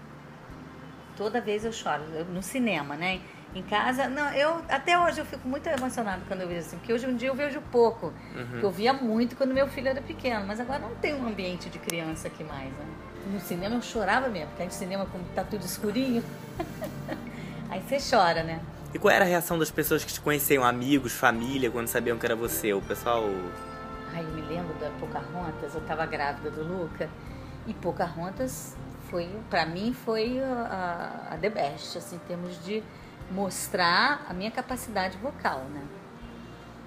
Toda 1.17 1.41
vez 1.41 1.65
eu 1.65 1.73
choro. 1.73 2.05
Eu- 2.15 2.25
no 2.27 2.41
cinema, 2.41 2.95
né? 2.95 3.21
Em 3.53 3.63
casa, 3.65 4.09
não, 4.09 4.33
eu 4.33 4.63
até 4.69 4.97
hoje 4.97 5.21
eu 5.21 5.25
fico 5.25 5.49
muito 5.49 5.67
emocionada 5.69 6.23
quando 6.29 6.43
eu 6.43 6.47
vejo 6.47 6.61
assim, 6.61 6.77
porque 6.77 6.93
hoje 6.93 7.07
em 7.07 7.17
dia 7.17 7.27
eu 7.27 7.35
vejo 7.35 7.61
pouco. 7.73 8.13
Porque 8.53 8.65
eu 8.65 8.71
via 8.71 8.93
muito 8.93 9.35
quando 9.35 9.53
meu 9.53 9.67
filho 9.67 9.89
era 9.89 10.01
pequeno, 10.01 10.47
mas 10.47 10.61
agora 10.61 10.79
não 10.79 10.95
tem 10.95 11.13
um 11.13 11.27
ambiente 11.27 11.69
de 11.69 11.81
criança 11.81 12.29
aqui 12.29 12.45
mais, 12.45 12.71
né? 12.71 12.87
No 13.33 13.41
cinema 13.41 13.75
eu 13.75 13.83
chorava 13.83 14.29
mesmo, 14.29 14.47
porque 14.51 14.63
no 14.63 14.71
cinema 14.71 15.07
como 15.07 15.25
tá 15.35 15.43
tudo 15.43 15.65
escurinho. 15.65 16.23
aí 17.69 17.83
você 17.83 17.99
chora, 18.17 18.45
né? 18.45 18.61
E 18.95 18.99
qual 19.01 19.13
era 19.13 19.25
a 19.25 19.29
reação 19.29 19.59
das 19.59 19.73
pessoas 19.73 20.05
que 20.05 20.13
te 20.13 20.21
conheciam, 20.21 20.63
amigos, 20.63 21.15
família, 21.15 21.69
quando 21.69 21.89
sabiam 21.89 22.17
que 22.17 22.25
era 22.25 22.37
você? 22.37 22.73
O 22.73 22.81
pessoal. 22.81 23.25
Ai, 24.13 24.25
eu 24.25 24.33
me 24.33 24.43
lembro 24.43 24.75
da 24.75 24.91
Pocahontas, 24.99 25.75
eu 25.75 25.81
tava 25.83 26.05
grávida 26.07 26.51
do 26.51 26.63
Luca, 26.63 27.09
e 27.67 27.75
Pocahontas 27.75 28.77
foi, 29.11 29.29
pra 29.49 29.67
mim, 29.67 29.93
foi 29.93 30.41
a, 30.43 31.29
a 31.33 31.37
the 31.37 31.51
best, 31.51 31.99
assim, 31.99 32.17
em 32.17 32.21
termos 32.21 32.65
de 32.65 32.83
mostrar 33.31 34.27
a 34.29 34.33
minha 34.33 34.51
capacidade 34.51 35.17
vocal, 35.19 35.61
né? 35.73 35.83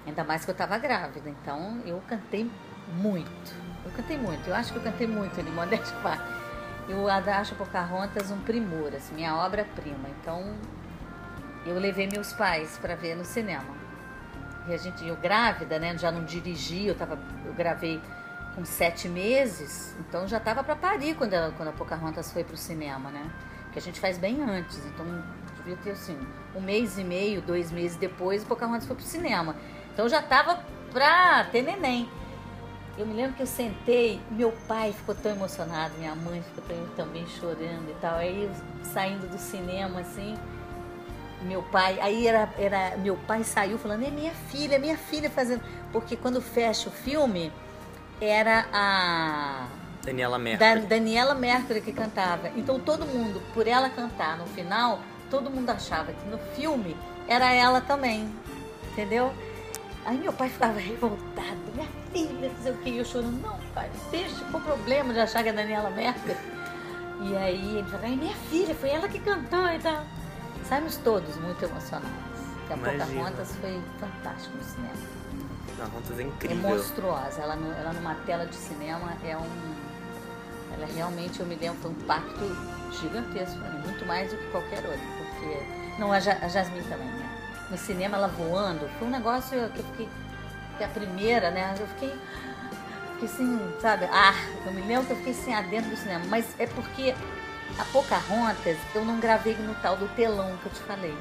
Ainda 0.06 0.22
mais 0.24 0.44
que 0.44 0.50
eu 0.50 0.54
tava 0.54 0.76
grávida, 0.78 1.30
então 1.30 1.80
eu 1.86 2.02
cantei 2.06 2.50
muito. 2.94 3.54
Eu 3.84 3.90
cantei 3.92 4.18
muito, 4.18 4.48
eu 4.48 4.54
acho 4.54 4.72
que 4.72 4.78
eu 4.78 4.82
cantei 4.82 5.06
muito 5.06 5.38
ali, 5.38 5.50
modéstia 5.52 5.96
parte. 6.02 6.24
Eu 6.86 7.08
acho 7.08 7.54
Pocahontas 7.54 8.30
um 8.30 8.38
primor, 8.40 8.94
assim, 8.94 9.14
minha 9.14 9.34
obra-prima. 9.36 10.08
Então, 10.20 10.54
eu 11.64 11.78
levei 11.78 12.06
meus 12.06 12.32
pais 12.34 12.78
para 12.78 12.94
ver 12.94 13.14
no 13.16 13.24
cinema. 13.24 13.83
E 14.66 14.74
a 14.74 14.76
gente, 14.76 15.06
eu 15.06 15.16
grávida, 15.16 15.78
né? 15.78 15.96
Já 15.98 16.10
não 16.10 16.24
dirigi, 16.24 16.86
eu, 16.86 16.94
tava, 16.94 17.18
eu 17.44 17.52
gravei 17.52 18.00
com 18.54 18.64
sete 18.64 19.08
meses, 19.08 19.96
então 19.98 20.28
já 20.28 20.38
tava 20.38 20.62
para 20.62 20.76
parir 20.76 21.16
quando 21.16 21.34
a, 21.34 21.50
quando 21.50 21.68
a 21.68 21.72
Pocahontas 21.72 22.32
foi 22.32 22.44
pro 22.44 22.56
cinema, 22.56 23.10
né? 23.10 23.30
Que 23.72 23.78
a 23.78 23.82
gente 23.82 23.98
faz 23.98 24.16
bem 24.16 24.42
antes, 24.42 24.78
então 24.86 25.04
devia 25.56 25.76
ter 25.76 25.90
assim, 25.90 26.16
um 26.54 26.60
mês 26.60 26.96
e 26.96 27.04
meio, 27.04 27.42
dois 27.42 27.72
meses 27.72 27.96
depois, 27.96 28.44
a 28.44 28.46
Pocahontas 28.46 28.86
foi 28.86 28.94
pro 28.94 29.04
cinema. 29.04 29.56
Então 29.92 30.08
já 30.08 30.22
tava 30.22 30.64
pra 30.92 31.44
ter 31.44 31.62
neném. 31.62 32.08
Eu 32.96 33.04
me 33.06 33.12
lembro 33.12 33.34
que 33.34 33.42
eu 33.42 33.46
sentei, 33.46 34.20
meu 34.30 34.52
pai 34.68 34.92
ficou 34.92 35.16
tão 35.16 35.32
emocionado, 35.32 35.94
minha 35.98 36.14
mãe 36.14 36.40
ficou 36.42 36.62
também 36.94 37.26
chorando 37.26 37.90
e 37.90 37.96
tal. 38.00 38.16
Aí 38.16 38.48
saindo 38.84 39.28
do 39.28 39.36
cinema 39.36 40.00
assim, 40.00 40.36
meu 41.44 41.62
pai, 41.62 41.98
aí 42.00 42.26
era, 42.26 42.48
era 42.58 42.96
meu 42.96 43.16
pai 43.16 43.44
saiu 43.44 43.78
falando, 43.78 44.04
é 44.04 44.10
minha 44.10 44.32
filha, 44.32 44.76
é 44.76 44.78
minha 44.78 44.96
filha 44.96 45.30
fazendo, 45.30 45.62
porque 45.92 46.16
quando 46.16 46.40
fecha 46.40 46.88
o 46.88 46.92
filme 46.92 47.52
era 48.20 48.66
a 48.72 49.66
Daniela 50.04 50.38
da, 50.38 50.44
Mercury. 50.44 50.86
Daniela 50.86 51.34
Mercury 51.34 51.80
que 51.80 51.92
cantava. 51.92 52.50
Então 52.56 52.78
todo 52.78 53.06
mundo, 53.06 53.40
por 53.52 53.66
ela 53.66 53.88
cantar 53.88 54.36
no 54.38 54.46
final, 54.46 55.00
todo 55.30 55.50
mundo 55.50 55.70
achava 55.70 56.12
que 56.12 56.28
no 56.28 56.38
filme 56.54 56.96
era 57.26 57.52
ela 57.52 57.80
também, 57.80 58.28
entendeu? 58.92 59.32
Aí 60.04 60.18
meu 60.18 60.32
pai 60.32 60.50
ficava 60.50 60.78
revoltado, 60.78 61.56
minha 61.74 61.88
filha, 62.12 62.50
não 62.50 62.62
sei 62.62 62.72
o 62.72 62.76
que, 62.76 62.90
e 62.90 62.98
eu 62.98 63.04
chorando, 63.04 63.40
não 63.40 63.58
pai, 63.74 63.90
deixa 64.10 64.44
com 64.52 64.60
problema 64.60 65.14
de 65.14 65.20
achar 65.20 65.42
que 65.42 65.48
é 65.48 65.52
Daniela 65.52 65.90
Mercury. 65.90 66.36
E 67.22 67.36
aí 67.36 67.78
ele 67.78 67.88
falava, 67.88 68.06
é 68.06 68.10
minha 68.10 68.34
filha, 68.50 68.74
foi 68.74 68.90
ela 68.90 69.08
que 69.08 69.18
cantou 69.18 69.66
e 69.70 69.78
tal. 69.78 70.04
Saímos 70.68 70.96
todos 70.98 71.36
muito 71.36 71.64
emocionados. 71.64 72.10
A 72.70 72.74
Imagino. 72.74 73.04
Pocahontas 73.04 73.52
foi 73.60 73.82
fantástico 74.00 74.56
no 74.56 74.64
cinema. 74.64 74.94
Pocahontas 75.76 76.18
é 76.18 76.22
É 76.22 76.26
incrível. 76.26 76.56
monstruosa. 76.56 77.40
Ela, 77.42 77.54
ela 77.54 77.92
numa 77.92 78.14
tela 78.26 78.46
de 78.46 78.54
cinema 78.56 79.12
é 79.24 79.36
um. 79.36 79.74
Ela 80.74 80.86
realmente, 80.86 81.38
eu 81.40 81.46
me 81.46 81.54
lembro, 81.54 81.78
foi 81.82 81.90
um 81.90 82.06
pacto 82.06 82.56
gigantesco 83.00 83.58
muito 83.58 84.04
mais 84.06 84.30
do 84.30 84.36
que 84.38 84.46
qualquer 84.50 84.78
outro. 84.84 85.00
Porque. 85.18 85.58
Não, 85.98 86.10
a, 86.12 86.18
Ja- 86.18 86.38
a 86.40 86.48
Jasmine 86.48 86.84
também, 86.88 87.06
né? 87.06 87.28
No 87.70 87.76
cinema, 87.78 88.16
ela 88.16 88.28
voando, 88.28 88.88
foi 88.98 89.06
um 89.08 89.10
negócio 89.10 89.68
que 89.70 89.78
eu 89.80 89.84
fiquei. 89.84 90.08
Que 90.78 90.84
a 90.84 90.88
primeira, 90.88 91.50
né? 91.50 91.74
Eu 91.78 91.86
fiquei. 91.88 92.18
Fiquei 93.12 93.28
assim, 93.28 93.74
sabe? 93.80 94.06
Ah, 94.10 94.34
eu 94.66 94.72
me 94.72 94.80
lembro 94.80 95.06
que 95.06 95.12
eu 95.12 95.16
fiquei 95.18 95.32
assim, 95.32 95.54
ah, 95.54 95.60
dentro 95.62 95.90
do 95.90 95.96
cinema. 95.96 96.24
Mas 96.28 96.46
é 96.58 96.66
porque 96.66 97.14
a 97.78 97.84
Pocahontas 97.86 98.78
eu 98.94 99.04
não 99.04 99.18
gravei 99.18 99.56
no 99.56 99.74
tal 99.76 99.96
do 99.96 100.08
telão 100.14 100.56
que 100.58 100.66
eu 100.66 100.72
te 100.72 100.80
falei. 100.80 101.16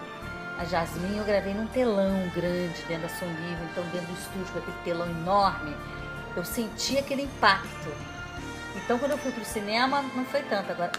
A 0.60 0.66
Jasmine 0.66 1.18
eu 1.18 1.26
gravei 1.26 1.54
num 1.54 1.66
telão 1.68 2.30
grande 2.36 2.80
dentro 2.88 3.08
da 3.08 3.10
Som 3.10 3.26
Livre, 3.26 3.66
então 3.72 3.84
dentro 3.86 4.08
do 4.08 4.14
estúdio 4.14 4.54
com 4.54 4.60
aquele 4.60 4.78
telão 4.84 5.10
enorme, 5.10 5.76
eu 6.36 6.46
senti 6.46 6.98
aquele 6.98 7.24
impacto. 7.24 7.92
Então 8.76 9.00
quando 9.00 9.12
eu 9.12 9.18
fui 9.18 9.32
pro 9.32 9.44
cinema 9.44 10.04
não 10.16 10.26
foi 10.26 10.44
tanto. 10.44 10.72
Agora, 10.72 10.92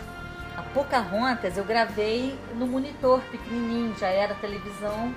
a 0.57 0.63
Pocahontas 0.63 1.57
eu 1.57 1.65
gravei 1.65 2.39
no 2.55 2.67
monitor 2.67 3.21
pequenininho, 3.31 3.97
já 3.97 4.09
era 4.09 4.35
televisão 4.35 5.15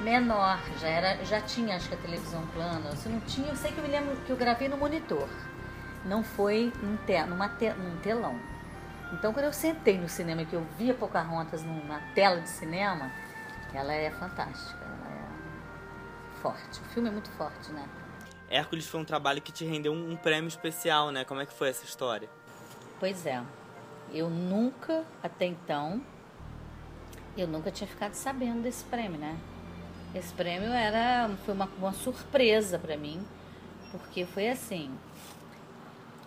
menor, 0.00 0.58
já 0.78 0.88
era, 0.88 1.24
já 1.24 1.40
tinha 1.40 1.76
acho 1.76 1.88
que 1.88 1.94
a 1.94 1.98
televisão 1.98 2.46
plana. 2.48 2.94
Se 2.96 3.08
não 3.08 3.20
tinha, 3.20 3.48
eu 3.48 3.56
sei 3.56 3.72
que 3.72 3.78
eu 3.78 3.84
me 3.84 3.90
lembro 3.90 4.14
que 4.26 4.30
eu 4.30 4.36
gravei 4.36 4.68
no 4.68 4.76
monitor. 4.76 5.28
não 6.04 6.22
foi 6.22 6.72
num, 6.82 6.96
te, 6.98 7.22
numa 7.24 7.48
te, 7.48 7.70
num 7.70 7.96
telão. 8.02 8.49
Então, 9.12 9.32
quando 9.32 9.46
eu 9.46 9.52
sentei 9.52 9.98
no 9.98 10.08
cinema 10.08 10.42
e 10.42 10.46
que 10.46 10.54
eu 10.54 10.64
via 10.78 10.94
Pocahontas 10.94 11.62
numa 11.62 12.00
tela 12.14 12.40
de 12.40 12.48
cinema, 12.48 13.10
ela 13.74 13.92
é 13.92 14.10
fantástica, 14.10 14.84
ela 14.84 15.12
é 15.12 16.40
forte. 16.40 16.80
O 16.80 16.84
filme 16.84 17.08
é 17.08 17.12
muito 17.12 17.30
forte, 17.30 17.72
né? 17.72 17.88
Hércules 18.48 18.86
foi 18.88 19.00
um 19.00 19.04
trabalho 19.04 19.40
que 19.40 19.52
te 19.52 19.64
rendeu 19.64 19.92
um, 19.92 20.12
um 20.12 20.16
prêmio 20.16 20.48
especial, 20.48 21.10
né? 21.10 21.24
Como 21.24 21.40
é 21.40 21.46
que 21.46 21.52
foi 21.52 21.68
essa 21.68 21.84
história? 21.84 22.28
Pois 22.98 23.26
é. 23.26 23.42
Eu 24.12 24.28
nunca, 24.28 25.04
até 25.22 25.46
então, 25.46 26.02
eu 27.36 27.46
nunca 27.46 27.70
tinha 27.70 27.86
ficado 27.86 28.14
sabendo 28.14 28.62
desse 28.62 28.84
prêmio, 28.84 29.18
né? 29.18 29.38
Esse 30.14 30.34
prêmio 30.34 30.72
era 30.72 31.30
foi 31.44 31.54
uma, 31.54 31.68
uma 31.78 31.92
surpresa 31.92 32.78
para 32.78 32.96
mim, 32.96 33.24
porque 33.92 34.26
foi 34.26 34.48
assim. 34.48 34.92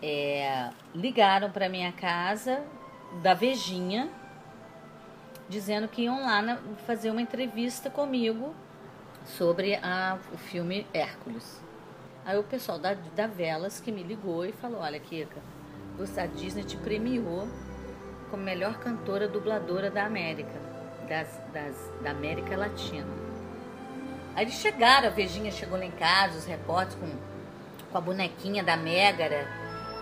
É, 0.05 0.69
ligaram 0.93 1.49
para 1.49 1.69
minha 1.69 1.93
casa 1.93 2.61
da 3.21 3.33
Vejinha, 3.33 4.09
dizendo 5.47 5.87
que 5.87 6.01
iam 6.03 6.21
lá 6.25 6.41
na- 6.41 6.57
fazer 6.85 7.09
uma 7.09 7.21
entrevista 7.21 7.89
comigo 7.89 8.53
sobre 9.25 9.75
a- 9.75 10.17
o 10.33 10.37
filme 10.37 10.85
Hércules. 10.93 11.61
Aí 12.25 12.37
o 12.37 12.43
pessoal 12.43 12.77
da, 12.77 12.95
da 13.15 13.27
Velas 13.27 13.79
que 13.79 13.91
me 13.93 14.03
ligou 14.03 14.45
e 14.45 14.51
falou: 14.51 14.81
Olha, 14.81 14.99
Kika, 14.99 15.39
a 16.17 16.25
Disney 16.25 16.63
te 16.65 16.75
premiou 16.77 17.47
como 18.29 18.43
melhor 18.43 18.79
cantora 18.79 19.27
dubladora 19.27 19.89
da 19.89 20.05
América, 20.05 20.59
das, 21.07 21.27
das- 21.53 21.91
da 22.01 22.11
América 22.11 22.57
Latina. 22.57 23.07
Aí 24.35 24.43
eles 24.45 24.55
chegaram, 24.55 25.07
a 25.07 25.11
Vejinha 25.11 25.51
chegou 25.51 25.77
lá 25.77 25.85
em 25.85 25.91
casa, 25.91 26.39
os 26.39 26.45
repórteres 26.45 26.95
com, 26.99 27.07
com 27.91 27.97
a 27.97 28.01
bonequinha 28.01 28.63
da 28.63 28.75
Mégara, 28.75 29.47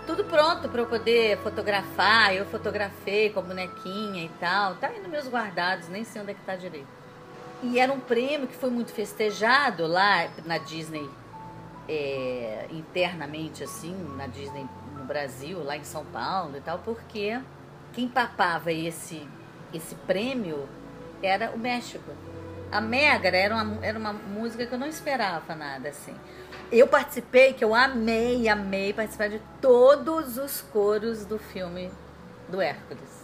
tudo 0.06 0.24
pronto 0.24 0.68
para 0.68 0.80
eu 0.80 0.86
poder 0.86 1.38
fotografar. 1.38 2.34
Eu 2.34 2.46
fotografei 2.46 3.30
com 3.30 3.40
a 3.40 3.42
bonequinha 3.42 4.24
e 4.24 4.30
tal. 4.40 4.74
Tá 4.76 4.88
aí 4.88 5.00
nos 5.00 5.10
meus 5.10 5.28
guardados, 5.28 5.88
nem 5.88 6.04
sei 6.04 6.22
onde 6.22 6.32
é 6.32 6.34
que 6.34 6.42
tá 6.42 6.56
direito. 6.56 6.88
E 7.62 7.78
era 7.78 7.92
um 7.92 8.00
prêmio 8.00 8.48
que 8.48 8.56
foi 8.56 8.70
muito 8.70 8.92
festejado 8.92 9.86
lá 9.86 10.28
na 10.44 10.58
Disney, 10.58 11.08
é, 11.88 12.66
internamente, 12.70 13.62
assim, 13.62 13.94
na 14.16 14.26
Disney 14.26 14.66
no 14.96 15.04
Brasil, 15.04 15.62
lá 15.62 15.76
em 15.76 15.84
São 15.84 16.04
Paulo 16.06 16.56
e 16.56 16.60
tal, 16.60 16.80
porque 16.80 17.40
quem 17.92 18.08
papava 18.08 18.72
esse, 18.72 19.28
esse 19.72 19.94
prêmio 19.94 20.68
era 21.22 21.52
o 21.52 21.58
México. 21.58 22.10
A 22.70 22.80
Megara 22.80 23.36
era 23.36 23.54
uma, 23.54 23.84
era 23.84 23.98
uma 23.98 24.12
música 24.12 24.66
que 24.66 24.72
eu 24.72 24.78
não 24.78 24.88
esperava 24.88 25.54
nada, 25.54 25.90
assim. 25.90 26.16
Eu 26.72 26.86
participei, 26.88 27.52
que 27.52 27.62
eu 27.62 27.74
amei, 27.74 28.48
amei 28.48 28.92
participar 28.94 29.28
de 29.28 29.40
todos 29.60 30.38
os 30.38 30.62
coros 30.72 31.24
do 31.26 31.38
filme 31.38 31.90
do 32.48 32.60
Hércules. 32.60 33.22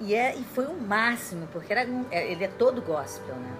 E, 0.00 0.14
é, 0.14 0.34
e 0.34 0.42
foi 0.44 0.64
o 0.66 0.74
máximo, 0.74 1.46
porque 1.52 1.72
era, 1.72 1.88
um- 1.88 2.06
é, 2.10 2.32
ele 2.32 2.42
é 2.44 2.48
todo 2.48 2.80
gospel, 2.80 3.34
né? 3.36 3.54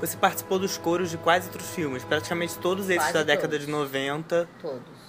Você 0.00 0.16
participou 0.16 0.58
dos 0.58 0.76
coros 0.76 1.10
de 1.10 1.18
quase 1.18 1.46
outros 1.48 1.70
filmes, 1.70 2.02
praticamente 2.04 2.58
todos 2.58 2.86
esses 2.88 2.96
Quase 3.02 3.12
da 3.12 3.22
década 3.22 3.48
todos. 3.52 3.66
de 3.66 3.70
90. 3.72 4.48
Todos. 4.60 5.06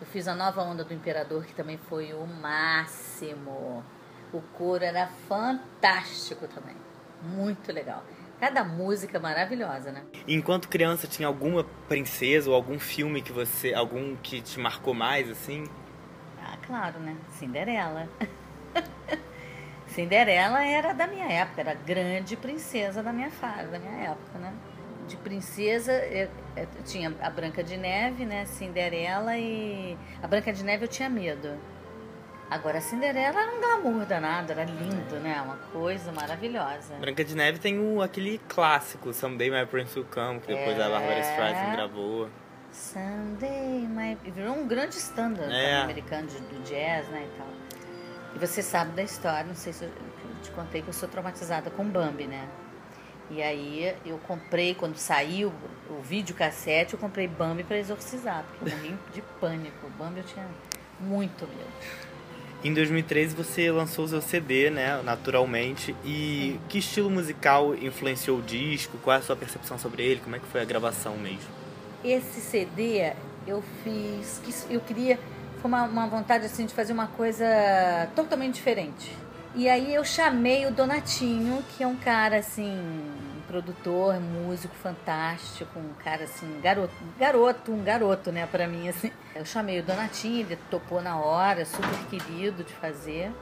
Eu 0.00 0.06
fiz 0.06 0.26
a 0.26 0.34
nova 0.34 0.62
onda 0.62 0.82
do 0.84 0.94
Imperador, 0.94 1.44
que 1.44 1.54
também 1.54 1.78
foi 1.88 2.12
o 2.14 2.26
máximo. 2.26 3.84
O 4.32 4.40
coro 4.56 4.82
era 4.84 5.08
fantástico 5.28 6.46
também. 6.48 6.76
Muito 7.22 7.70
legal. 7.72 8.02
Cada 8.40 8.64
música 8.64 9.20
maravilhosa, 9.20 9.92
né? 9.92 10.02
Enquanto 10.26 10.68
criança, 10.68 11.06
tinha 11.06 11.28
alguma 11.28 11.62
princesa 11.86 12.48
ou 12.48 12.56
algum 12.56 12.78
filme 12.78 13.20
que 13.20 13.30
você. 13.30 13.74
algum 13.74 14.16
que 14.16 14.40
te 14.40 14.58
marcou 14.58 14.94
mais, 14.94 15.28
assim? 15.28 15.64
Ah, 16.42 16.56
claro, 16.66 16.98
né? 17.00 17.16
Cinderela. 17.32 18.08
Cinderela 19.88 20.64
era 20.64 20.94
da 20.94 21.06
minha 21.06 21.26
época, 21.26 21.60
era 21.60 21.72
a 21.72 21.74
grande 21.74 22.36
princesa 22.36 23.02
da 23.02 23.12
minha 23.12 23.30
fase, 23.30 23.68
da 23.68 23.78
minha 23.78 24.10
época, 24.10 24.38
né? 24.38 24.54
De 25.06 25.16
princesa, 25.16 25.92
eu, 25.92 26.30
eu 26.56 26.66
tinha 26.84 27.14
a 27.20 27.28
Branca 27.28 27.62
de 27.62 27.76
Neve, 27.76 28.24
né? 28.24 28.46
Cinderela 28.46 29.36
e. 29.36 29.98
A 30.22 30.26
Branca 30.26 30.50
de 30.52 30.64
Neve 30.64 30.84
eu 30.84 30.88
tinha 30.88 31.10
medo. 31.10 31.58
Agora 32.50 32.78
a 32.78 32.80
Cinderela 32.80 33.40
era 33.42 33.52
um 33.52 33.60
glamour 33.60 34.04
danado, 34.06 34.50
era 34.50 34.64
lindo, 34.64 35.14
né? 35.20 35.40
Uma 35.40 35.56
coisa 35.72 36.10
maravilhosa. 36.10 36.94
Branca 37.00 37.24
de 37.24 37.36
Neve 37.36 37.60
tem 37.60 37.78
o, 37.78 38.02
aquele 38.02 38.38
clássico, 38.48 39.12
Someday 39.12 39.50
My 39.50 39.64
Prince 39.66 39.96
Will 39.96 40.08
Come, 40.12 40.40
que 40.40 40.48
depois 40.48 40.78
a 40.80 40.88
Barbara 40.88 41.14
É. 41.14 41.20
Streisand 41.20 41.72
gravou. 41.76 42.28
Sunday, 42.72 43.86
my... 43.88 44.16
virou 44.32 44.54
um 44.56 44.66
grande 44.66 44.96
standard 44.96 45.52
É. 45.52 45.82
americano 45.82 46.26
de- 46.26 46.40
do 46.40 46.60
jazz, 46.64 47.08
né, 47.08 47.24
e 47.32 47.38
tal. 47.38 47.46
E 48.34 48.38
você 48.38 48.62
sabe 48.62 48.92
da 48.92 49.02
história, 49.02 49.44
não 49.44 49.54
sei 49.54 49.72
se 49.72 49.84
eu, 49.84 49.90
te 50.42 50.50
contei 50.50 50.82
que 50.82 50.88
eu 50.88 50.92
sou 50.92 51.08
traumatizada 51.08 51.70
com 51.70 51.84
Bambi, 51.84 52.26
né? 52.26 52.48
E 53.30 53.40
aí 53.42 53.94
eu 54.04 54.18
comprei, 54.18 54.74
quando 54.74 54.96
saiu 54.96 55.52
o 55.88 56.00
videocassete, 56.02 56.94
eu 56.94 56.98
comprei 57.00 57.28
Bambi 57.28 57.62
pra 57.62 57.76
exorcizar, 57.78 58.44
porque 58.44 58.72
eu 58.72 58.76
morri 58.76 58.96
de 59.12 59.22
pânico. 59.40 59.88
Bambi 59.98 60.18
eu 60.20 60.24
tinha 60.24 60.46
muito 60.98 61.46
medo. 61.46 62.09
Em 62.62 62.74
2013 62.74 63.34
você 63.34 63.70
lançou 63.70 64.04
o 64.04 64.08
seu 64.08 64.20
CD, 64.20 64.68
né, 64.68 65.00
naturalmente. 65.02 65.96
E 66.04 66.60
que 66.68 66.78
estilo 66.78 67.08
musical 67.08 67.74
influenciou 67.74 68.38
o 68.38 68.42
disco? 68.42 68.98
Qual 69.02 69.16
é 69.16 69.18
a 69.18 69.22
sua 69.22 69.34
percepção 69.34 69.78
sobre 69.78 70.02
ele? 70.02 70.20
Como 70.22 70.36
é 70.36 70.38
que 70.38 70.46
foi 70.46 70.60
a 70.60 70.64
gravação 70.64 71.16
mesmo? 71.16 71.48
Esse 72.04 72.40
CD 72.40 73.12
eu 73.46 73.62
fiz, 73.82 74.66
eu 74.68 74.80
queria, 74.80 75.18
foi 75.60 75.70
uma, 75.70 75.84
uma 75.84 76.06
vontade 76.06 76.44
assim 76.44 76.66
de 76.66 76.74
fazer 76.74 76.92
uma 76.92 77.06
coisa 77.06 77.46
totalmente 78.14 78.54
diferente. 78.54 79.10
E 79.54 79.68
aí 79.68 79.94
eu 79.94 80.04
chamei 80.04 80.66
o 80.66 80.70
Donatinho, 80.70 81.64
que 81.76 81.82
é 81.82 81.86
um 81.86 81.96
cara 81.96 82.36
assim, 82.38 82.78
produtor, 83.50 84.20
músico 84.20 84.74
fantástico, 84.76 85.76
um 85.76 85.92
cara 86.04 86.22
assim, 86.22 86.60
garoto, 86.62 86.94
garoto, 87.18 87.72
um 87.72 87.82
garoto, 87.82 88.30
né, 88.30 88.46
pra 88.46 88.68
mim 88.68 88.88
assim. 88.88 89.10
Eu 89.34 89.44
chamei 89.44 89.80
o 89.80 89.82
Donatinho, 89.82 90.46
ele 90.46 90.58
topou 90.70 91.02
na 91.02 91.18
hora, 91.18 91.64
super 91.64 91.98
querido 92.08 92.62
de 92.62 92.72
fazer. 92.74 93.32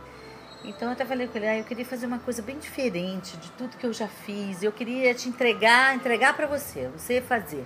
Então 0.65 0.89
eu 0.89 0.93
até 0.93 1.05
falei 1.05 1.29
com 1.29 1.37
ele, 1.37 1.47
ah, 1.47 1.59
eu 1.59 1.65
queria 1.65 1.85
fazer 1.85 2.07
uma 2.07 2.19
coisa 2.19 2.41
bem 2.41 2.59
diferente 2.59 3.37
de 3.37 3.51
tudo 3.51 3.77
que 3.77 3.85
eu 3.85 3.93
já 3.93 4.09
fiz. 4.09 4.63
Eu 4.63 4.73
queria 4.73 5.15
te 5.15 5.29
entregar, 5.29 5.95
entregar 5.95 6.35
pra 6.35 6.47
você, 6.47 6.89
você 6.89 7.21
fazer. 7.21 7.65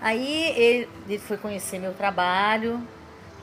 Aí 0.00 0.56
ele, 0.56 0.88
ele 1.08 1.18
foi 1.18 1.36
conhecer 1.36 1.80
meu 1.80 1.92
trabalho 1.92 2.80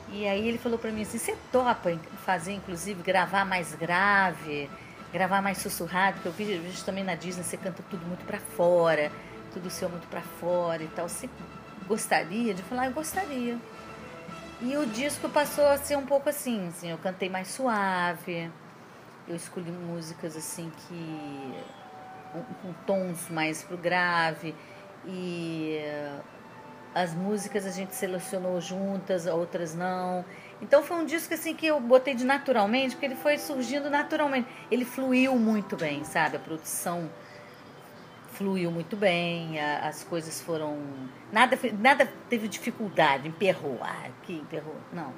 e 0.10 0.26
aí 0.26 0.48
ele 0.48 0.58
falou 0.58 0.80
pra 0.80 0.90
mim 0.90 1.02
assim, 1.02 1.18
você 1.18 1.36
topa 1.52 2.00
fazer, 2.26 2.54
inclusive, 2.54 3.04
gravar 3.04 3.44
mais 3.44 3.76
grave, 3.76 4.70
gravar 5.16 5.42
mais 5.42 5.60
sussurrado, 5.60 6.20
porque 6.22 6.44
eu 6.44 6.62
vejo 6.62 6.84
também 6.84 7.02
na 7.02 7.16
Disney 7.16 7.42
você 7.42 7.56
canta 7.56 7.82
tudo 7.90 8.06
muito 8.06 8.26
pra 8.26 8.38
fora, 8.38 9.10
tudo 9.54 9.70
seu 9.70 9.88
muito 9.88 10.06
pra 10.10 10.20
fora 10.20 10.84
e 10.84 10.88
tal. 10.90 11.08
Você 11.08 11.30
gostaria 11.88 12.54
de 12.54 12.62
falar? 12.64 12.88
Eu 12.88 12.92
gostaria. 12.92 13.58
E 14.62 14.76
o 14.76 14.86
disco 14.86 15.30
passou 15.30 15.68
a 15.68 15.78
ser 15.78 15.96
um 15.96 16.06
pouco 16.06 16.28
assim, 16.28 16.68
assim, 16.68 16.92
eu 16.92 16.98
cantei 16.98 17.30
mais 17.30 17.48
suave, 17.48 18.52
eu 19.26 19.38
escolhi 19.38 19.72
músicas 19.72 20.36
assim 20.36 20.70
que 20.70 21.56
com, 22.34 22.44
com 22.62 22.74
tons 22.86 23.30
mais 23.30 23.64
pro 23.64 23.78
grave 23.78 24.54
e 25.06 25.78
eh, 25.80 26.20
as 26.94 27.14
músicas 27.14 27.66
a 27.66 27.72
gente 27.72 27.96
selecionou 27.96 28.60
juntas, 28.60 29.28
outras 29.28 29.74
não. 29.74 30.26
Então 30.62 30.82
foi 30.84 30.98
um 30.98 31.06
disco 31.06 31.34
assim 31.34 31.54
que 31.54 31.66
eu 31.68 31.80
botei 31.80 32.16
de 32.16 32.24
naturalmente, 32.26 32.92
porque 32.96 33.06
ele 33.06 33.16
foi 33.16 33.38
surgindo 33.38 33.90
naturalmente. 33.90 34.48
Ele 34.72 34.86
fluiu 34.86 35.36
muito 35.36 35.76
bem, 35.76 36.04
sabe? 36.04 36.38
A 36.38 36.40
produção 36.40 37.10
fluiu 38.34 38.72
muito 38.72 38.96
bem, 38.96 39.60
a- 39.60 39.88
as 39.88 40.04
coisas 40.04 40.42
foram 40.42 40.78
nada 41.32 41.58
nada 41.80 42.06
teve 42.30 42.48
dificuldade, 42.48 43.28
emperrou, 43.28 43.80
ah, 43.82 44.10
que 44.24 44.34
emperrou. 44.34 44.76
Não. 44.92 45.14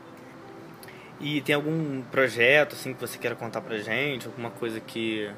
E 1.19 1.41
tem 1.41 1.55
algum 1.55 2.01
projeto 2.03 2.73
assim 2.73 2.93
que 2.93 2.99
você 3.01 3.17
queira 3.17 3.35
contar 3.35 3.61
pra 3.61 3.77
gente? 3.79 4.27
Alguma 4.27 4.51
coisa 4.51 4.79
que. 4.79 5.31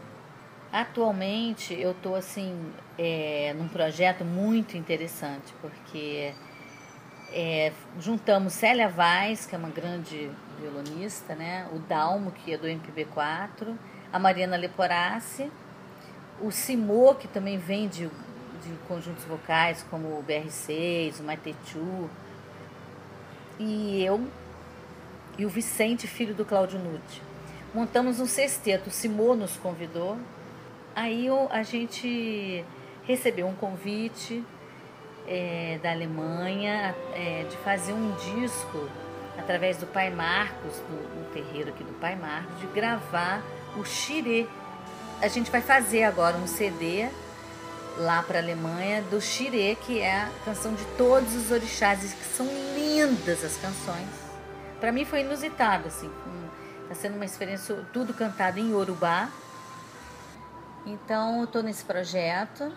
Atualmente 0.72 1.74
eu 1.74 1.92
estou 1.92 2.16
assim 2.16 2.54
é, 2.98 3.54
num 3.58 3.68
projeto 3.68 4.24
muito 4.26 4.78
interessante 4.78 5.54
porque 5.62 6.34
é, 7.32 7.72
juntamos 8.00 8.54
Célia 8.54 8.90
Vaz, 8.90 9.46
que 9.46 9.56
é 9.56 9.58
uma 9.58 9.70
grande 9.70 10.30
violonista, 10.60 11.36
né? 11.36 11.68
o 11.74 11.80
Dalmo, 11.80 12.32
que 12.32 12.54
é 12.54 12.58
do 12.58 12.68
MPB4, 12.68 13.76
a 14.12 14.20
Mariana 14.20 14.58
Leporassi, 14.58 15.52
o 16.42 16.52
Simô, 16.52 17.16
que 17.16 17.28
também 17.28 17.58
vem 17.58 17.88
de, 17.88 18.08
de 18.08 18.74
conjuntos 18.88 19.24
vocais 19.26 19.86
como 19.90 20.08
o 20.08 20.24
BR6, 20.28 21.20
o 21.20 21.24
Matechu, 21.24 22.10
e 23.60 24.04
eu 24.04 24.26
e 25.38 25.46
o 25.46 25.50
Vicente, 25.50 26.08
filho 26.08 26.34
do 26.34 26.44
Cláudio 26.44 26.80
Nutti. 26.80 27.22
Montamos 27.74 28.20
um 28.20 28.26
sexteto, 28.26 28.88
o 28.88 28.92
Simô 28.92 29.36
nos 29.36 29.56
convidou. 29.58 30.18
Aí 30.96 31.28
a 31.50 31.64
gente 31.64 32.66
recebeu 33.04 33.48
um 33.48 33.56
convite 33.56 34.44
é, 35.28 35.80
da 35.82 35.92
Alemanha 35.92 36.96
é, 37.14 37.46
de 37.50 37.58
fazer 37.58 37.94
um 37.94 38.12
disco. 38.40 38.90
através 39.38 39.78
do 39.78 39.88
Pai 39.88 40.10
Marcos, 40.10 40.76
do, 40.76 40.98
do 41.16 41.34
terreiro 41.34 41.70
aqui 41.70 41.84
do 41.84 41.94
Pai 41.94 42.16
Marcos, 42.16 42.60
de 42.60 42.68
gravar 42.68 43.42
o 43.78 43.86
Xirê. 43.86 44.46
A 45.22 45.28
gente 45.28 45.50
vai 45.50 45.62
fazer 45.62 46.04
agora 46.04 46.36
um 46.38 46.46
CD 46.46 47.10
lá 47.98 48.24
para 48.24 48.40
a 48.40 48.42
Alemanha 48.42 49.02
do 49.04 49.22
Xirê, 49.22 49.76
que 49.76 50.00
é 50.00 50.24
a 50.24 50.30
canção 50.46 50.74
de 50.74 50.84
todos 50.98 51.36
os 51.36 51.52
orixás, 51.52 52.14
que 52.14 52.26
são 52.26 52.46
lindas 52.76 53.44
as 53.44 53.56
canções. 53.58 54.08
Para 54.80 54.92
mim 54.92 55.04
foi 55.06 55.22
inusitado, 55.22 55.88
assim, 55.88 56.10
está 56.84 56.96
sendo 56.96 57.16
uma 57.16 57.26
experiência 57.26 57.76
tudo 57.94 58.14
cantado 58.14 58.60
em 58.60 58.72
Yorubá. 58.72 59.30
Então, 60.86 61.40
eu 61.40 61.44
estou 61.44 61.62
nesse 61.62 61.84
projeto. 61.84 62.72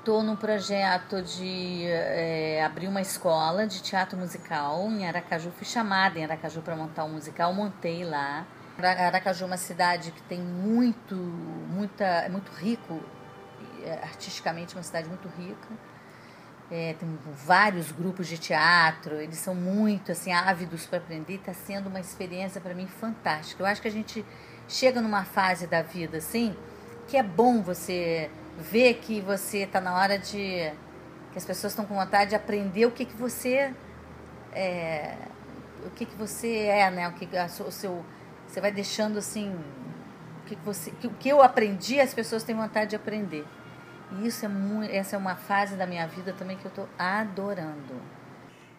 Estou 0.00 0.22
num 0.22 0.34
projeto 0.34 1.20
de 1.20 1.84
é, 1.84 2.64
abrir 2.64 2.88
uma 2.88 3.02
escola 3.02 3.66
de 3.66 3.82
teatro 3.82 4.16
musical 4.16 4.90
em 4.90 5.06
Aracaju. 5.06 5.50
Fui 5.50 5.66
chamada 5.66 6.18
em 6.18 6.24
Aracaju 6.24 6.62
para 6.62 6.74
montar 6.74 7.04
um 7.04 7.10
musical, 7.10 7.52
montei 7.52 8.02
lá. 8.02 8.46
Aracaju 8.78 9.44
é 9.44 9.46
uma 9.46 9.58
cidade 9.58 10.10
que 10.10 10.22
tem 10.22 10.40
muito, 10.40 11.14
muita, 11.14 12.04
é 12.04 12.30
muito 12.30 12.50
rico, 12.50 12.98
é, 13.84 13.92
artisticamente 14.02 14.74
uma 14.74 14.82
cidade 14.82 15.06
muito 15.06 15.28
rica. 15.28 15.68
É, 16.70 16.94
tem 16.94 17.18
vários 17.34 17.92
grupos 17.92 18.26
de 18.26 18.38
teatro, 18.38 19.16
eles 19.16 19.36
são 19.36 19.54
muito 19.54 20.12
assim 20.12 20.32
ávidos 20.32 20.86
para 20.86 20.96
aprender. 20.96 21.34
Está 21.34 21.52
sendo 21.52 21.90
uma 21.90 22.00
experiência 22.00 22.58
para 22.58 22.72
mim 22.72 22.86
fantástica. 22.86 23.62
Eu 23.62 23.66
acho 23.66 23.82
que 23.82 23.88
a 23.88 23.92
gente 23.92 24.24
chega 24.66 25.02
numa 25.02 25.24
fase 25.24 25.66
da 25.66 25.82
vida 25.82 26.16
assim 26.16 26.56
que 27.06 27.16
é 27.18 27.22
bom 27.22 27.60
você 27.60 28.30
ver 28.58 28.94
que 28.94 29.20
você 29.20 29.58
está 29.58 29.80
na 29.80 29.94
hora 29.94 30.18
de 30.18 30.72
que 31.32 31.38
as 31.38 31.44
pessoas 31.44 31.72
estão 31.72 31.84
com 31.84 31.94
vontade 31.94 32.30
de 32.30 32.36
aprender 32.36 32.86
o 32.86 32.90
que 32.90 33.04
que 33.04 33.16
você 33.16 33.72
é, 34.52 35.14
o 35.86 35.90
que 35.90 36.04
que 36.04 36.16
você 36.16 36.64
é, 36.66 36.90
né? 36.90 37.08
O 37.08 37.12
que 37.12 37.28
o 37.66 37.70
seu 37.70 38.04
você 38.46 38.60
vai 38.60 38.72
deixando 38.72 39.18
assim 39.18 39.54
o 40.42 40.48
que 40.48 40.56
você 40.56 40.90
o 41.04 41.10
que 41.10 41.28
eu 41.28 41.42
aprendi 41.42 42.00
as 42.00 42.12
pessoas 42.12 42.42
têm 42.42 42.54
vontade 42.54 42.90
de 42.90 42.96
aprender. 42.96 43.44
E 44.12 44.26
isso 44.26 44.44
é 44.44 44.48
muito, 44.48 44.90
essa 44.90 45.14
é 45.14 45.18
uma 45.18 45.36
fase 45.36 45.76
da 45.76 45.86
minha 45.86 46.06
vida 46.06 46.32
também 46.32 46.56
que 46.56 46.64
eu 46.64 46.70
estou 46.70 46.88
adorando. 46.98 47.94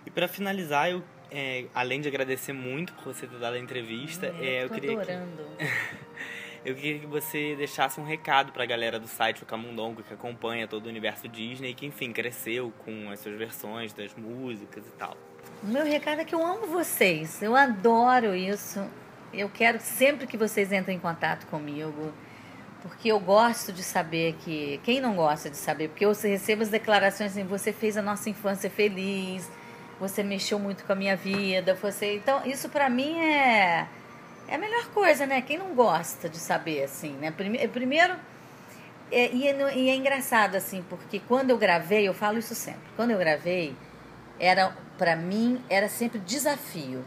E 0.05 0.12
para 0.12 0.27
finalizar, 0.27 0.89
eu 0.89 1.01
é, 1.31 1.65
além 1.73 2.01
de 2.01 2.10
agradecer 2.10 2.51
muito 2.51 2.91
por 2.93 3.13
você 3.13 3.25
ter 3.25 3.39
dado 3.39 3.53
a 3.53 3.60
entrevista, 3.60 4.25
é, 4.25 4.57
é, 4.57 4.63
eu 4.65 4.69
queria 4.69 4.91
adorando. 4.91 5.43
Que, 5.57 5.65
eu 6.65 6.76
queria 6.76 7.00
que 7.00 7.08
você 7.08 7.56
deixasse 7.56 8.00
um 8.00 8.04
recado 8.04 8.52
para 8.52 8.63
a 8.63 8.65
galera 8.65 9.00
do 9.00 9.08
site 9.08 9.43
O 9.43 9.45
Camundongo 9.45 10.04
que 10.04 10.13
acompanha 10.13 10.67
todo 10.67 10.86
o 10.86 10.89
universo 10.89 11.28
Disney 11.28 11.74
que 11.74 11.86
enfim 11.86 12.12
cresceu 12.12 12.71
com 12.86 13.10
as 13.10 13.19
suas 13.19 13.38
versões 13.38 13.93
das 13.93 14.13
músicas 14.15 14.86
e 14.86 14.91
tal. 14.91 15.17
Meu 15.63 15.86
recado 15.86 16.21
é 16.21 16.26
que 16.26 16.36
eu 16.36 16.45
amo 16.45 16.67
vocês, 16.67 17.41
eu 17.41 17.56
adoro 17.56 18.36
isso. 18.36 18.80
Eu 19.34 19.50
quero 19.50 19.80
sempre 19.80 20.28
que 20.28 20.38
vocês 20.38 20.71
entrem 20.71 20.97
em 20.97 21.00
contato 21.00 21.47
comigo 21.47 22.13
porque 22.82 23.10
eu 23.10 23.19
gosto 23.19 23.71
de 23.71 23.84
saber 23.84 24.36
que. 24.43 24.80
Quem 24.84 25.00
não 25.00 25.15
gosta 25.15 25.50
de 25.50 25.58
saber? 25.58 25.89
Porque 25.89 26.04
eu 26.04 26.13
recebo 26.13 26.63
as 26.63 26.69
declarações 26.69 27.32
assim: 27.32 27.45
você 27.45 27.71
fez 27.71 27.95
a 27.95 28.02
nossa 28.02 28.30
infância 28.30 28.69
feliz, 28.69 29.50
você 30.00 30.24
mexeu 30.24 30.58
muito 30.58 30.84
com 30.84 30.91
a 30.91 30.95
minha 30.95 31.15
vida, 31.15 31.76
você. 31.76 32.15
Então, 32.15 32.41
isso 32.45 32.69
para 32.69 32.89
mim 32.89 33.19
é. 33.19 33.88
É 34.47 34.56
a 34.56 34.58
melhor 34.58 34.88
coisa, 34.88 35.25
né? 35.25 35.41
Quem 35.41 35.58
não 35.58 35.73
gosta 35.73 36.27
de 36.27 36.38
saber, 36.38 36.84
assim, 36.84 37.12
né? 37.13 37.32
Primeiro. 37.32 38.15
É, 39.12 39.32
e, 39.32 39.47
é, 39.47 39.77
e 39.77 39.89
é 39.89 39.95
engraçado, 39.95 40.56
assim, 40.56 40.84
porque 40.89 41.19
quando 41.19 41.49
eu 41.49 41.58
gravei, 41.58 42.08
eu 42.08 42.13
falo 42.13 42.38
isso 42.38 42.56
sempre, 42.56 42.89
quando 42.95 43.12
eu 43.12 43.17
gravei, 43.17 43.75
era 44.39 44.75
para 44.97 45.15
mim 45.15 45.62
era 45.69 45.89
sempre 45.89 46.19
desafio 46.19 47.04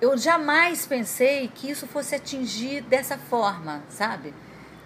eu 0.00 0.16
jamais 0.16 0.86
pensei 0.86 1.48
que 1.48 1.70
isso 1.70 1.86
fosse 1.86 2.14
atingir 2.14 2.82
dessa 2.82 3.18
forma, 3.18 3.82
sabe? 3.88 4.32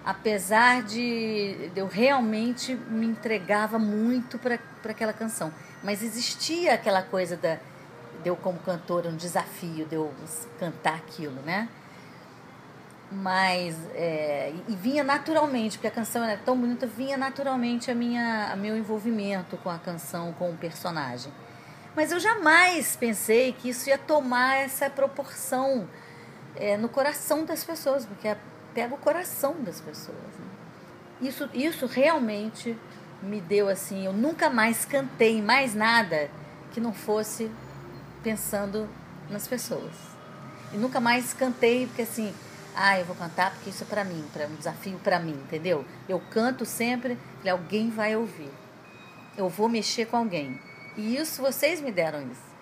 Apesar 0.03 0.81
de 0.83 1.71
eu 1.75 1.87
realmente 1.87 2.75
me 2.75 3.05
entregava 3.05 3.77
muito 3.77 4.37
para 4.39 4.59
aquela 4.83 5.13
canção. 5.13 5.53
Mas 5.83 6.01
existia 6.01 6.73
aquela 6.73 7.01
coisa 7.01 7.37
da, 7.37 7.57
de 8.23 8.29
eu 8.29 8.35
como 8.35 8.57
cantora, 8.59 9.09
um 9.09 9.15
desafio 9.15 9.85
de 9.85 9.95
eu 9.95 10.11
cantar 10.59 10.95
aquilo, 10.95 11.41
né? 11.41 11.67
Mas, 13.11 13.77
é, 13.93 14.53
e 14.67 14.75
vinha 14.75 15.03
naturalmente, 15.03 15.77
porque 15.77 15.87
a 15.87 15.91
canção 15.91 16.23
era 16.23 16.39
tão 16.43 16.57
bonita, 16.57 16.87
vinha 16.87 17.15
naturalmente 17.15 17.91
a 17.91 17.95
minha, 17.95 18.49
a 18.51 18.55
meu 18.55 18.75
envolvimento 18.75 19.57
com 19.57 19.69
a 19.69 19.77
canção, 19.77 20.33
com 20.33 20.49
o 20.49 20.57
personagem. 20.57 21.31
Mas 21.95 22.11
eu 22.11 22.19
jamais 22.19 22.95
pensei 22.95 23.53
que 23.53 23.69
isso 23.69 23.87
ia 23.87 23.99
tomar 23.99 24.55
essa 24.55 24.89
proporção 24.89 25.87
é, 26.55 26.75
no 26.75 26.89
coração 26.89 27.45
das 27.45 27.63
pessoas, 27.63 28.05
porque 28.05 28.35
pega 28.73 28.95
o 28.95 28.97
coração 28.97 29.61
das 29.61 29.79
pessoas. 29.79 30.17
Né? 30.17 31.27
Isso, 31.27 31.49
isso 31.53 31.85
realmente 31.85 32.75
me 33.21 33.39
deu 33.39 33.69
assim. 33.69 34.05
Eu 34.05 34.13
nunca 34.13 34.49
mais 34.49 34.85
cantei 34.85 35.39
mais 35.41 35.75
nada 35.75 36.31
que 36.71 36.81
não 36.81 36.93
fosse 36.93 37.51
pensando 38.23 38.89
nas 39.29 39.47
pessoas. 39.47 39.93
E 40.73 40.77
nunca 40.77 40.99
mais 40.99 41.33
cantei 41.33 41.85
porque 41.85 42.03
assim, 42.03 42.33
ah, 42.75 42.99
eu 42.99 43.05
vou 43.05 43.15
cantar 43.15 43.51
porque 43.51 43.69
isso 43.69 43.83
é 43.83 43.85
para 43.85 44.03
mim, 44.03 44.23
para 44.33 44.47
um 44.47 44.55
desafio 44.55 44.99
para 45.03 45.19
mim, 45.19 45.33
entendeu? 45.45 45.85
Eu 46.09 46.19
canto 46.31 46.65
sempre, 46.65 47.17
que 47.41 47.49
alguém 47.49 47.89
vai 47.89 48.15
ouvir. 48.15 48.49
Eu 49.37 49.49
vou 49.49 49.69
mexer 49.69 50.07
com 50.07 50.17
alguém. 50.17 50.59
E 50.97 51.15
isso 51.15 51.41
vocês 51.41 51.81
me 51.81 51.91
deram 51.91 52.21
isso. 52.21 52.53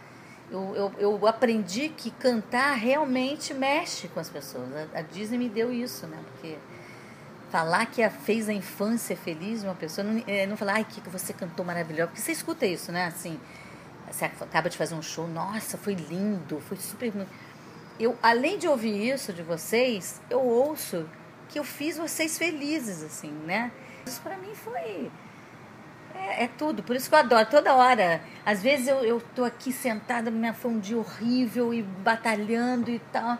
Eu, 0.50 0.76
eu, 0.76 0.94
eu 1.00 1.28
aprendi 1.28 1.88
que 1.90 2.12
cantar 2.12 2.74
realmente 2.74 3.54
mexe 3.54 4.10
com 4.10 4.20
as 4.20 4.30
pessoas. 4.30 4.68
A, 4.94 5.00
a 5.00 5.02
Disney 5.02 5.38
me 5.38 5.48
deu 5.48 5.72
isso, 5.72 6.06
né? 6.08 6.18
Porque 6.32 6.58
falar 7.50 7.86
que 7.86 8.04
a, 8.04 8.10
fez 8.10 8.50
a 8.50 8.54
infância 8.54 9.16
feliz 9.16 9.62
de 9.62 9.68
uma 9.68 9.76
pessoa, 9.76 10.04
não, 10.06 10.22
é, 10.28 10.46
não 10.46 10.58
falar, 10.58 10.76
ai, 10.76 10.86
que 10.86 11.02
você 11.10 11.32
cantou 11.32 11.66
maravilhoso. 11.66 12.10
Porque 12.10 12.22
você 12.22 12.34
escuta 12.34 12.66
isso, 12.66 12.92
né? 12.92 13.06
Assim, 13.06 13.40
você 14.12 14.26
acaba 14.26 14.70
de 14.70 14.78
fazer 14.78 14.96
um 14.96 15.02
show, 15.02 15.28
nossa, 15.28 15.78
foi 15.78 15.94
lindo, 15.94 16.60
foi 16.62 16.78
super. 16.78 17.14
Eu, 18.00 18.18
além 18.22 18.58
de 18.58 18.68
ouvir 18.68 19.14
isso 19.14 19.32
de 19.32 19.44
vocês, 19.44 20.22
eu 20.30 20.42
ouço 20.42 21.08
que 21.50 21.60
eu 21.60 21.64
fiz 21.64 21.98
vocês 21.98 22.38
felizes, 22.38 23.04
assim, 23.04 23.32
né? 23.46 23.72
Isso 24.06 24.22
para 24.22 24.38
mim 24.38 24.54
foi 24.56 25.12
é, 26.16 26.44
é, 26.44 26.48
tudo, 26.48 26.84
por 26.84 26.96
isso 26.96 27.10
que 27.10 27.16
eu 27.16 27.20
adoro, 27.20 27.48
toda 27.50 27.74
hora. 27.76 28.22
Às 28.46 28.62
vezes 28.62 28.88
eu, 28.88 29.04
eu 29.04 29.22
tô 29.36 29.44
aqui 29.44 29.72
sentada, 29.72 30.30
minha, 30.30 30.54
foi 30.54 30.72
um 30.72 30.80
dia 30.80 30.98
horrível 30.98 31.74
e 31.74 31.82
batalhando 31.82 32.90
e 32.90 33.00
tal. 33.12 33.38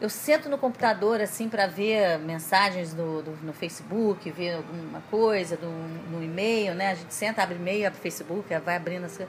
Eu 0.00 0.08
sento 0.08 0.48
no 0.48 0.56
computador 0.56 1.20
assim 1.20 1.48
para 1.48 1.66
ver 1.66 2.18
mensagens 2.18 2.94
no, 2.94 3.20
do, 3.22 3.32
no 3.42 3.52
Facebook, 3.52 4.30
ver 4.30 4.54
alguma 4.54 5.00
coisa 5.10 5.56
do, 5.56 5.68
no 5.68 6.22
e-mail, 6.22 6.74
né? 6.74 6.92
A 6.92 6.94
gente 6.94 7.12
senta, 7.12 7.42
abre 7.42 7.56
e-mail, 7.56 7.86
abre 7.86 7.98
Facebook, 7.98 8.48
vai 8.58 8.76
abrindo 8.76 9.04
assim. 9.04 9.26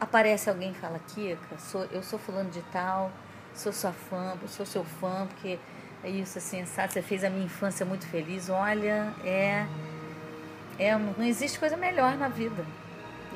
Aparece 0.00 0.48
alguém 0.48 0.70
e 0.70 0.74
fala, 0.74 0.98
Kika, 0.98 1.58
sou, 1.58 1.84
eu 1.92 2.02
sou 2.02 2.18
fulano 2.18 2.50
de 2.50 2.62
tal, 2.72 3.12
sou 3.54 3.72
sua 3.72 3.92
fã, 3.92 4.34
sou 4.48 4.64
seu 4.64 4.82
fã, 4.82 5.26
porque 5.26 5.58
é 6.02 6.08
isso, 6.08 6.38
assim, 6.38 6.64
sabe? 6.64 6.92
Você 6.92 7.02
fez 7.02 7.22
a 7.22 7.28
minha 7.28 7.44
infância 7.44 7.84
muito 7.84 8.06
feliz. 8.06 8.48
Olha, 8.48 9.12
é 9.22 9.66
é, 10.80 10.96
não 10.96 11.26
existe 11.26 11.58
coisa 11.58 11.76
melhor 11.76 12.16
na 12.16 12.28
vida. 12.28 12.64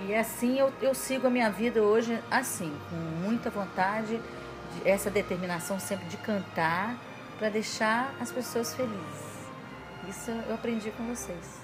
E 0.09 0.15
assim 0.15 0.59
eu, 0.59 0.73
eu 0.81 0.95
sigo 0.95 1.27
a 1.27 1.31
minha 1.31 1.51
vida 1.51 1.83
hoje 1.83 2.19
assim, 2.31 2.75
com 2.89 2.97
muita 2.97 3.51
vontade, 3.51 4.17
de, 4.17 4.89
essa 4.89 5.11
determinação 5.11 5.79
sempre 5.79 6.07
de 6.07 6.17
cantar 6.17 6.97
para 7.39 7.51
deixar 7.51 8.15
as 8.19 8.33
pessoas 8.33 8.75
felizes. 8.75 9.35
Isso 10.09 10.31
eu 10.31 10.55
aprendi 10.55 10.91
com 10.93 11.07
vocês. 11.07 11.61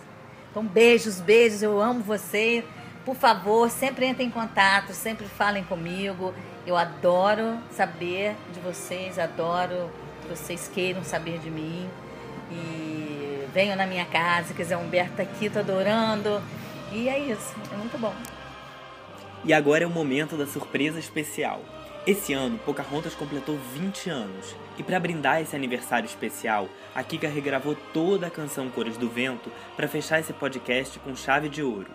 Então, 0.51 0.65
beijos, 0.65 1.19
beijos, 1.19 1.63
eu 1.63 1.81
amo 1.81 2.03
você. 2.03 2.63
Por 3.05 3.17
favor, 3.17 3.71
sempre 3.71 4.07
entrem 4.07 4.29
em 4.29 4.31
contato, 4.31 4.93
sempre 4.93 5.27
falem 5.27 5.65
comigo. 5.65 6.35
Eu 6.67 6.77
adoro 6.77 7.59
saber 7.71 8.37
de 8.53 8.61
vocês, 8.61 9.19
adoro 9.19 9.91
que 10.23 10.29
vocês 10.29 10.71
queiram 10.73 11.03
saber 11.03 11.39
de 11.39 11.51
mim. 11.51 11.89
E 12.51 13.47
venham 13.55 13.77
na 13.77 13.87
minha 13.87 14.05
casa, 14.05 14.53
quiser 14.53 14.77
Humberto 14.77 15.17
tá 15.17 15.23
aqui, 15.23 15.49
tô 15.49 15.61
adorando. 15.61 16.43
E 16.93 17.09
é 17.09 17.19
isso, 17.19 17.55
é 17.73 17.77
muito 17.77 17.99
bom. 17.99 18.15
E 19.45 19.55
agora 19.55 19.85
é 19.85 19.87
o 19.87 19.91
momento 19.91 20.37
da 20.37 20.47
surpresa 20.47 20.99
especial. 20.99 21.63
Esse 22.07 22.33
ano, 22.33 22.59
Pocahontas 22.59 23.15
completou 23.15 23.57
20 23.75 24.11
anos. 24.11 24.55
E 24.77 24.83
para 24.83 25.01
brindar 25.01 25.41
esse 25.41 25.57
aniversário 25.57 26.07
especial, 26.07 26.69
a 26.95 27.03
Kika 27.03 27.29
regravou 27.29 27.75
toda 27.93 28.27
a 28.27 28.31
canção 28.31 28.69
Cores 28.71 28.97
do 28.97 29.09
Vento 29.09 29.51
para 29.77 29.89
fechar 29.89 30.21
esse 30.21 30.33
podcast 30.33 30.99
com 30.99 31.15
chave 31.15 31.49
de 31.49 31.63
ouro. 31.63 31.91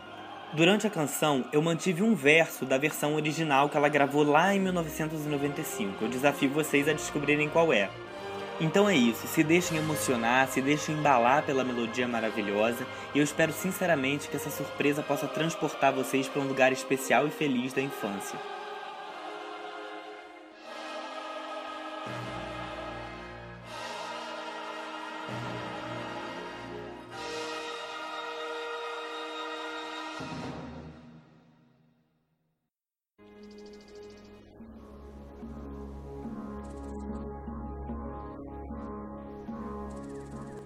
Durante 0.56 0.88
a 0.88 0.89
canção, 0.89 1.44
eu 1.52 1.62
mantive 1.62 2.02
um 2.02 2.15
verso 2.15 2.65
da 2.65 2.78
versão 2.78 3.15
original 3.15 3.68
que 3.68 3.76
ela 3.76 3.89
gravou 3.89 4.24
lá 4.24 4.56
em 4.56 4.60
1995. 4.62 6.06
Eu 6.06 6.08
desafio 6.08 6.50
vocês 6.50 6.88
a 6.88 6.94
descobrirem 6.94 7.50
qual 7.50 7.74
é. 7.74 7.89
Então 8.62 8.88
é 8.88 8.96
isso, 8.96 9.28
se 9.28 9.44
deixem 9.44 9.78
emocionar, 9.78 10.48
se 10.48 10.62
deixem 10.62 10.96
embalar 10.96 11.44
pela 11.44 11.65
melodia 11.65 12.08
maravilhosa 12.08 12.88
e 13.13 13.18
eu 13.18 13.24
espero 13.26 13.52
sinceramente 13.52 14.30
que 14.30 14.38
essa 14.38 14.50
surpresa 14.50 15.04
possa 15.04 15.28
transportar 15.28 15.91
vocês 15.91 16.30
para 16.30 16.41
um 16.41 16.48
lugar 16.48 16.72
especial 16.72 17.28
e 17.28 17.32
feliz 17.32 17.74
da 17.74 17.82
infância. 17.82 18.39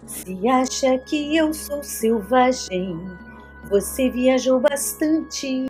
Se 0.05 0.47
acha 0.47 0.97
que 0.99 1.35
eu 1.35 1.53
sou 1.53 1.83
selvagem, 1.83 2.99
você 3.69 4.09
viajou 4.09 4.59
bastante, 4.59 5.65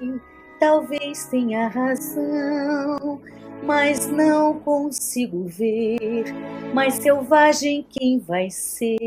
talvez 0.59 1.25
tenha 1.27 1.67
razão, 1.69 3.21
mas 3.63 4.07
não 4.07 4.59
consigo 4.59 5.45
ver 5.45 6.33
mais 6.73 6.95
selvagem 6.95 7.85
quem 7.89 8.19
vai 8.19 8.49
ser. 8.49 8.98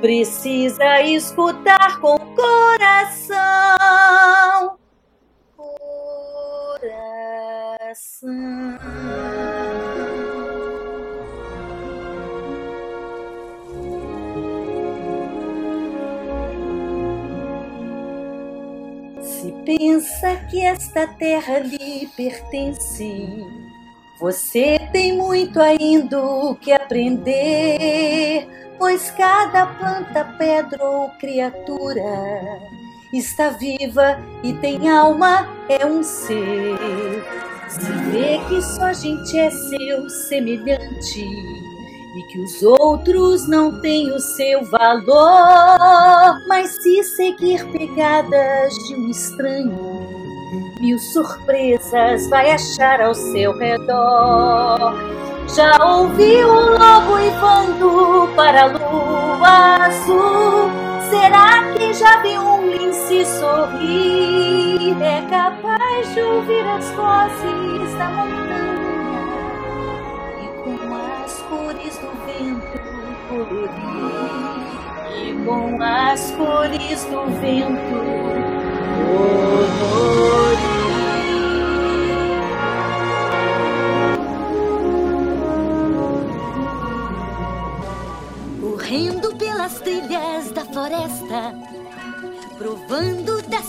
Precisa 0.00 1.02
escutar 1.02 2.00
com 2.00 2.16
coração. 2.36 3.38
Coração. 5.56 7.18
Se 19.20 19.52
pensa 19.64 20.36
que 20.48 20.60
esta 20.64 21.06
terra 21.06 21.58
lhe 21.58 22.06
pertence, 22.16 23.44
você 24.20 24.78
tem 24.92 25.16
muito 25.16 25.60
ainda 25.60 26.20
o 26.20 26.54
que 26.54 26.72
aprender, 26.72 28.46
pois 28.78 29.10
cada 29.10 29.66
planta, 29.66 30.24
pedra 30.38 30.84
ou 30.84 31.10
criatura 31.10 32.02
está 33.12 33.50
viva 33.50 34.18
e 34.42 34.52
tem 34.54 34.88
alma, 34.88 35.48
é 35.68 35.84
um 35.84 36.02
ser. 36.02 36.78
Se 37.68 37.92
vê 38.10 38.38
que 38.48 38.62
só 38.62 38.84
a 38.84 38.92
gente 38.92 39.38
é 39.38 39.50
seu 39.50 40.08
semelhante 40.08 41.20
e 41.20 42.22
que 42.28 42.40
os 42.40 42.62
outros 42.62 43.46
não 43.46 43.80
têm 43.80 44.10
o 44.10 44.18
seu 44.18 44.64
valor. 44.64 46.40
Mas 46.46 46.70
se 46.82 47.02
seguir 47.04 47.66
pegadas 47.70 48.74
de 48.86 48.94
um 48.94 49.10
estranho, 49.10 50.08
mil 50.80 50.98
surpresas 50.98 52.28
vai 52.28 52.50
achar 52.50 53.00
ao 53.00 53.14
seu 53.14 53.56
redor. 53.56 54.94
Já 55.54 55.76
ouviu 55.82 56.52
um 56.52 56.70
lobo 56.72 57.14
uivando 57.14 58.28
para 58.36 58.64
a 58.64 58.66
lua 58.66 59.86
azul? 59.86 60.70
Será 61.08 61.72
que 61.72 61.94
já 61.94 62.20
viu 62.20 62.42
um 62.42 62.70
lince 62.70 63.24
sorrir? 63.24 64.94
É 65.02 65.22
capaz 65.30 66.12
de 66.12 66.20
ouvir 66.20 66.66
as 66.68 66.90
vozes 66.90 67.94
da 67.96 68.08
montanha 68.10 69.24
e 70.42 70.48
com 70.62 70.94
as 71.24 71.42
cores 71.42 71.98
do 71.98 72.10
vento 72.26 72.78
colorir. 73.28 73.70
E 75.16 75.44
com 75.44 75.82
as 75.82 76.30
cores 76.32 77.04
do 77.06 77.24
vento 77.40 77.80
colorir. 77.90 79.47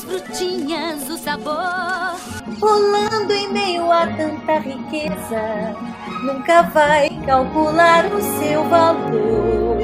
Frutinhas 0.10 1.08
o 1.08 1.18
sabor. 1.18 2.18
rolando 2.60 3.32
em 3.32 3.54
meio 3.54 3.92
a 3.92 4.08
tanta 4.08 4.58
riqueza, 4.58 5.76
nunca 6.24 6.64
vai 6.64 7.10
calcular 7.26 8.06
o 8.08 8.20
seu 8.40 8.68
valor. 8.68 9.78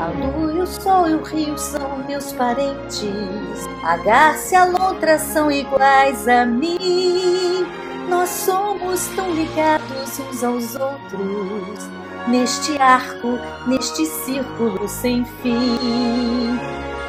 A 0.00 0.06
lua 0.06 0.62
o 0.62 0.66
sol 0.66 1.08
e 1.08 1.14
o 1.14 1.22
rio 1.22 1.58
são 1.58 1.98
meus 2.06 2.32
parentes, 2.32 3.68
a 3.82 3.96
garça 3.96 4.54
e 4.54 4.56
a 4.56 4.64
lontra 4.64 5.18
são 5.18 5.50
iguais 5.50 6.28
a 6.28 6.46
mim. 6.46 7.66
Nós 8.08 8.28
somos 8.28 9.06
tão 9.08 9.30
ligados 9.34 10.18
uns 10.18 10.44
aos 10.44 10.76
outros, 10.76 11.88
neste 12.28 12.78
arco, 12.78 13.38
neste 13.66 14.06
círculo 14.06 14.88
sem 14.88 15.24
fim. 15.42 16.58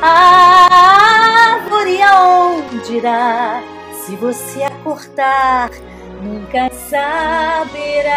A 0.01 1.58
árvore 1.79 2.01
aonde 2.01 2.97
irá? 2.97 3.63
Se 3.93 4.15
você 4.17 4.63
a 4.63 4.71
cortar, 4.83 5.69
nunca 6.21 6.69
saberá. 6.73 8.09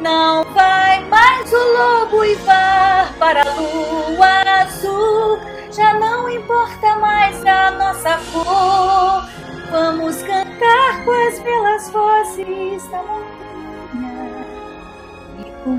Não 0.00 0.42
vai 0.52 1.04
mais 1.04 1.52
o 1.52 1.56
lobo 1.56 2.16
uivar 2.18 3.14
para 3.18 3.42
a 3.42 3.54
lua 3.54 4.62
azul. 4.62 5.38
Já 5.70 5.94
não 5.94 6.28
importa 6.28 6.96
mais 6.96 7.44
a 7.46 7.70
nossa 7.72 8.18
cor. 8.32 9.24
Vamos 9.70 10.20
cantar 10.22 11.04
com 11.04 11.28
as 11.28 11.38
belas 11.40 11.90
vozes 11.90 12.88
da 12.88 12.98
montanha 12.98 13.34
e 13.40 13.43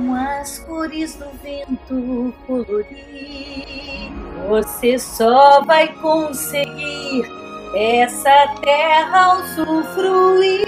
com 0.05 0.13
as 0.13 0.59
cores 0.59 1.15
do 1.15 1.25
vento 1.41 2.31
colorir. 2.45 4.11
Você 4.47 4.99
só 4.99 5.63
vai 5.63 5.87
conseguir 5.95 7.25
essa 7.73 8.53
terra 8.61 9.39
usufruir 9.39 10.61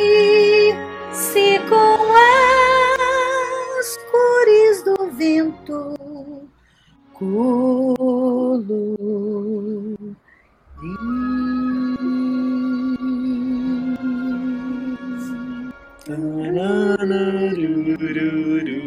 se 1.13 1.59
com 1.69 2.15
as 3.79 3.95
cores 4.11 4.83
do 4.83 5.11
vento 5.11 5.95
colorir. 7.13 7.95
Tananarururururu. 16.05 18.86